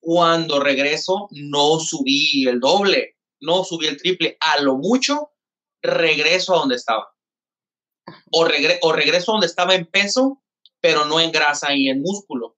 [0.00, 5.32] cuando regreso no subí el doble, no subí el triple, a lo mucho
[5.82, 7.14] regreso a donde estaba.
[8.30, 8.46] O,
[8.82, 10.42] o regreso a donde estaba en peso,
[10.80, 12.56] pero no en grasa y en músculo.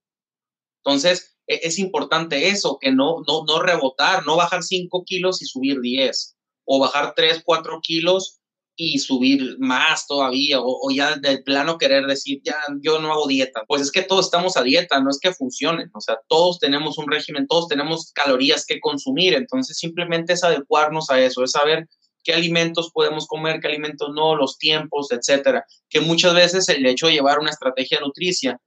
[0.84, 5.80] Entonces, es importante eso, que no, no, no rebotar, no bajar 5 kilos y subir
[5.80, 8.40] 10, o bajar 3, 4 kilos
[8.76, 13.62] y subir más todavía, o, ya del plano querer decir, ya yo no hago dieta.
[13.66, 16.96] Pues es que todos estamos a dieta, no es que funcione, o sea, todos tenemos
[16.96, 21.88] un régimen, todos tenemos calorías que consumir, entonces simplemente es adecuarnos a eso, es saber
[22.24, 25.64] qué alimentos podemos comer, qué alimentos no, los tiempos, etcétera.
[25.90, 28.58] Que muchas veces el hecho de llevar una estrategia nutricia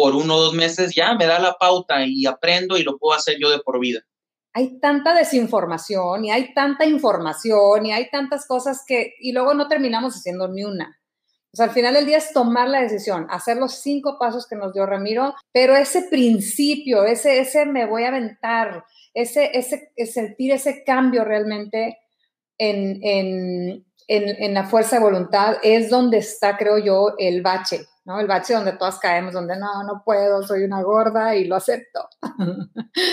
[0.00, 3.14] por uno o dos meses ya me da la pauta y aprendo y lo puedo
[3.14, 4.00] hacer yo de por vida.
[4.54, 9.68] Hay tanta desinformación y hay tanta información y hay tantas cosas que, y luego no
[9.68, 10.98] terminamos haciendo ni una.
[11.52, 14.56] O sea, al final del día es tomar la decisión, hacer los cinco pasos que
[14.56, 20.52] nos dio Ramiro, pero ese principio, ese, ese me voy a aventar, ese, ese, sentir
[20.52, 21.98] ese cambio realmente
[22.56, 28.20] en, en, en, la fuerza de voluntad es donde está, creo yo, el bache, ¿no?
[28.20, 32.08] El bache donde todas caemos, donde no, no puedo, soy una gorda y lo acepto.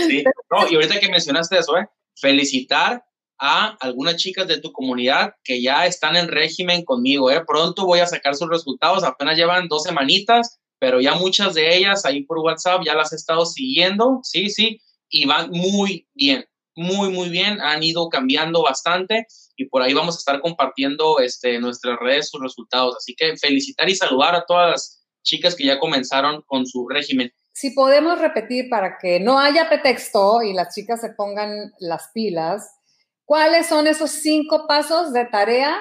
[0.07, 1.87] Sí, no, y ahorita que mencionaste eso, ¿eh?
[2.19, 3.03] felicitar
[3.39, 7.43] a algunas chicas de tu comunidad que ya están en régimen conmigo, ¿eh?
[7.45, 12.05] Pronto voy a sacar sus resultados, apenas llevan dos semanitas, pero ya muchas de ellas
[12.05, 16.45] ahí por WhatsApp ya las he estado siguiendo, sí, sí, y van muy bien,
[16.77, 21.59] muy, muy bien, han ido cambiando bastante y por ahí vamos a estar compartiendo este,
[21.59, 22.95] nuestras redes sus resultados.
[22.95, 27.33] Así que felicitar y saludar a todas las chicas que ya comenzaron con su régimen.
[27.51, 32.77] Si podemos repetir para que no haya pretexto y las chicas se pongan las pilas,
[33.27, 35.77] ¿Cuáles son esos cinco pasos de tarea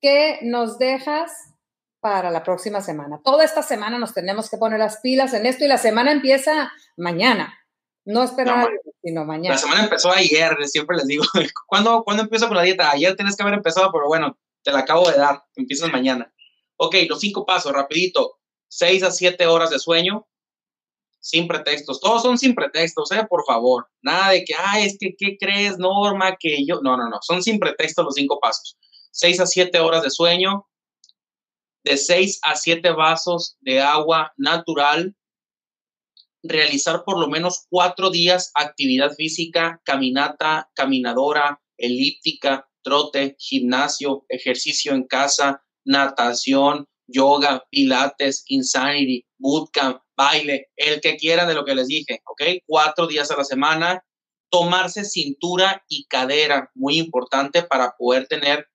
[0.00, 1.32] que nos dejas
[1.98, 3.20] para la próxima semana?
[3.24, 6.70] Toda esta semana nos tenemos que poner las pilas en esto y la semana empieza
[6.96, 7.52] mañana.
[8.08, 8.66] No esperar,
[9.02, 9.54] sino mañana.
[9.54, 11.24] La semana empezó ayer, siempre les digo.
[11.66, 12.90] ¿Cuándo, ¿Cuándo empiezo con la dieta?
[12.90, 15.44] Ayer tienes que haber empezado, pero bueno, te la acabo de dar.
[15.56, 16.32] Empiezas mañana.
[16.78, 18.38] Ok, los cinco pasos, rapidito.
[18.66, 20.26] Seis a siete horas de sueño,
[21.20, 22.00] sin pretextos.
[22.00, 23.26] Todos son sin pretextos, ¿eh?
[23.28, 23.90] Por favor.
[24.00, 26.34] Nada de que, ay, es que, ¿qué crees, Norma?
[26.40, 26.80] Que yo.
[26.80, 27.18] No, no, no.
[27.20, 28.78] Son sin pretextos los cinco pasos.
[29.10, 30.66] Seis a siete horas de sueño,
[31.84, 35.14] de seis a siete vasos de agua natural,
[36.42, 45.04] realizar por lo menos cuatro días actividad física, caminata, caminadora, elíptica, trote, gimnasio, ejercicio en
[45.04, 52.20] casa, natación, yoga, pilates, insanity, bootcamp, baile, el que quiera de lo que les dije,
[52.26, 52.62] ¿ok?
[52.66, 54.04] Cuatro días a la semana,
[54.50, 58.66] tomarse cintura y cadera, muy importante para poder tener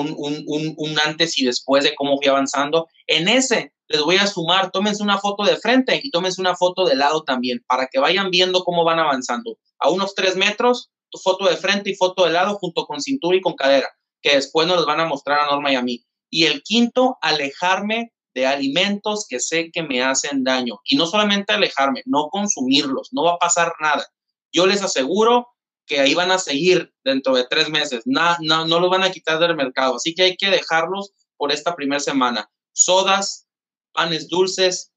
[0.00, 2.88] un, un, antes y después de cómo fui avanzando.
[3.06, 6.86] En ese les voy a sumar, tómense una foto de frente y tómense una foto
[6.86, 9.58] de lado también, para que vayan viendo cómo van avanzando.
[9.78, 10.90] A unos tres metros,
[11.22, 13.88] foto de frente y foto de lado junto con cintura y con cadera,
[14.22, 16.04] que después nos los van a mostrar a Norma y a mí.
[16.30, 20.78] Y el quinto, alejarme de alimentos que sé que me hacen daño.
[20.84, 24.06] Y no solamente alejarme, no consumirlos, no va a pasar nada.
[24.52, 25.48] Yo les aseguro
[25.86, 28.02] que ahí van a seguir dentro de tres meses.
[28.04, 29.96] No, no, no los van a quitar del mercado.
[29.96, 32.50] Así que hay que dejarlos por esta primera semana.
[32.72, 33.46] Sodas,
[33.92, 34.92] panes dulces,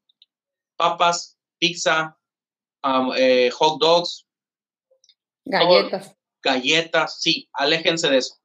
[0.78, 2.18] papas, pizza,
[3.18, 4.26] eh, hot dogs.
[5.46, 6.16] Galletas.
[6.42, 8.36] galletas, sí, aléjense de eso.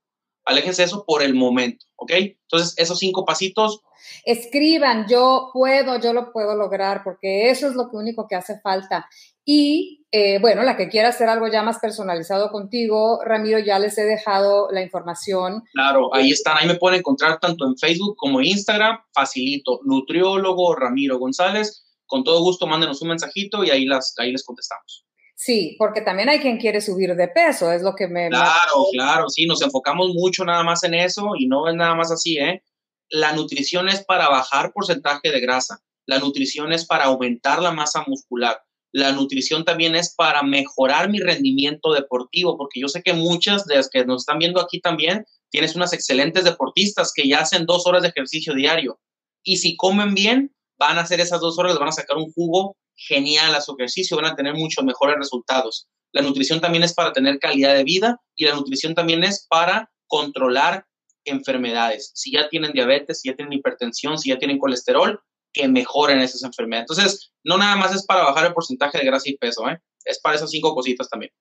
[0.45, 2.13] Aléjense de eso por el momento, ¿ok?
[2.13, 3.83] Entonces, esos cinco pasitos
[4.25, 9.09] Escriban, yo puedo, yo lo puedo lograr, porque eso es lo único que hace falta.
[9.45, 13.97] Y eh, bueno, la que quiera hacer algo ya más personalizado contigo, Ramiro, ya les
[13.99, 15.63] he dejado la información.
[15.73, 20.75] Claro, ahí están, ahí me pueden encontrar tanto en Facebook como en Instagram, facilito, nutriólogo
[20.75, 25.07] Ramiro González, con todo gusto mándenos un mensajito y ahí, las, ahí les contestamos.
[25.37, 28.29] Sí, porque también hay quien quiere subir de peso, es lo que me...
[28.29, 32.11] Claro, claro, sí, nos enfocamos mucho nada más en eso y no es nada más
[32.11, 32.63] así, ¿eh?
[33.11, 38.05] la nutrición es para bajar porcentaje de grasa, la nutrición es para aumentar la masa
[38.07, 43.67] muscular, la nutrición también es para mejorar mi rendimiento deportivo, porque yo sé que muchas
[43.67, 47.67] de las que nos están viendo aquí también, tienes unas excelentes deportistas que ya hacen
[47.67, 49.01] dos horas de ejercicio diario.
[49.43, 52.77] Y si comen bien, van a hacer esas dos horas, van a sacar un jugo
[52.97, 55.89] genial a su ejercicio, van a tener mucho mejores resultados.
[56.13, 59.91] La nutrición también es para tener calidad de vida y la nutrición también es para
[60.07, 60.87] controlar
[61.25, 62.11] enfermedades.
[62.15, 65.21] Si ya tienen diabetes, si ya tienen hipertensión, si ya tienen colesterol,
[65.53, 66.91] que mejoren esas enfermedades.
[66.91, 69.79] Entonces, no nada más es para bajar el porcentaje de grasa y peso, ¿eh?
[70.05, 71.33] es para esas cinco cositas también.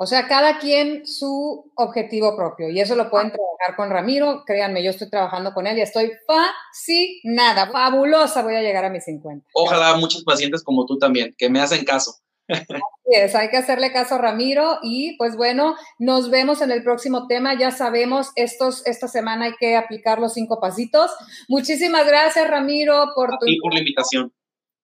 [0.00, 4.44] O sea, cada quien su objetivo propio y eso lo pueden trabajar con Ramiro.
[4.46, 8.42] Créanme, yo estoy trabajando con él y estoy fascinada, fabulosa.
[8.42, 9.48] Voy a llegar a mis 50.
[9.54, 12.14] Ojalá muchos pacientes como tú también, que me hacen caso.
[12.48, 16.82] Así es, hay que hacerle caso a Ramiro y pues bueno, nos vemos en el
[16.82, 17.58] próximo tema.
[17.58, 21.10] Ya sabemos, estos, esta semana hay que aplicar los cinco pasitos.
[21.48, 24.32] Muchísimas gracias Ramiro por tu, por la invitación.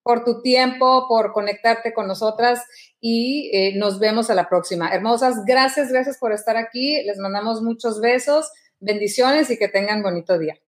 [0.02, 2.62] Por tu tiempo, por conectarte con nosotras
[3.00, 4.90] y eh, nos vemos a la próxima.
[4.90, 7.02] Hermosas, gracias, gracias por estar aquí.
[7.04, 8.50] Les mandamos muchos besos,
[8.80, 10.58] bendiciones y que tengan bonito día.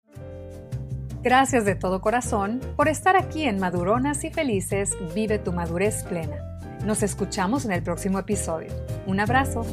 [1.22, 6.55] Gracias de todo corazón por estar aquí en Maduronas y Felices, vive tu madurez plena.
[6.84, 8.68] Nos escuchamos en el próximo episodio.
[9.06, 9.64] Un abrazo.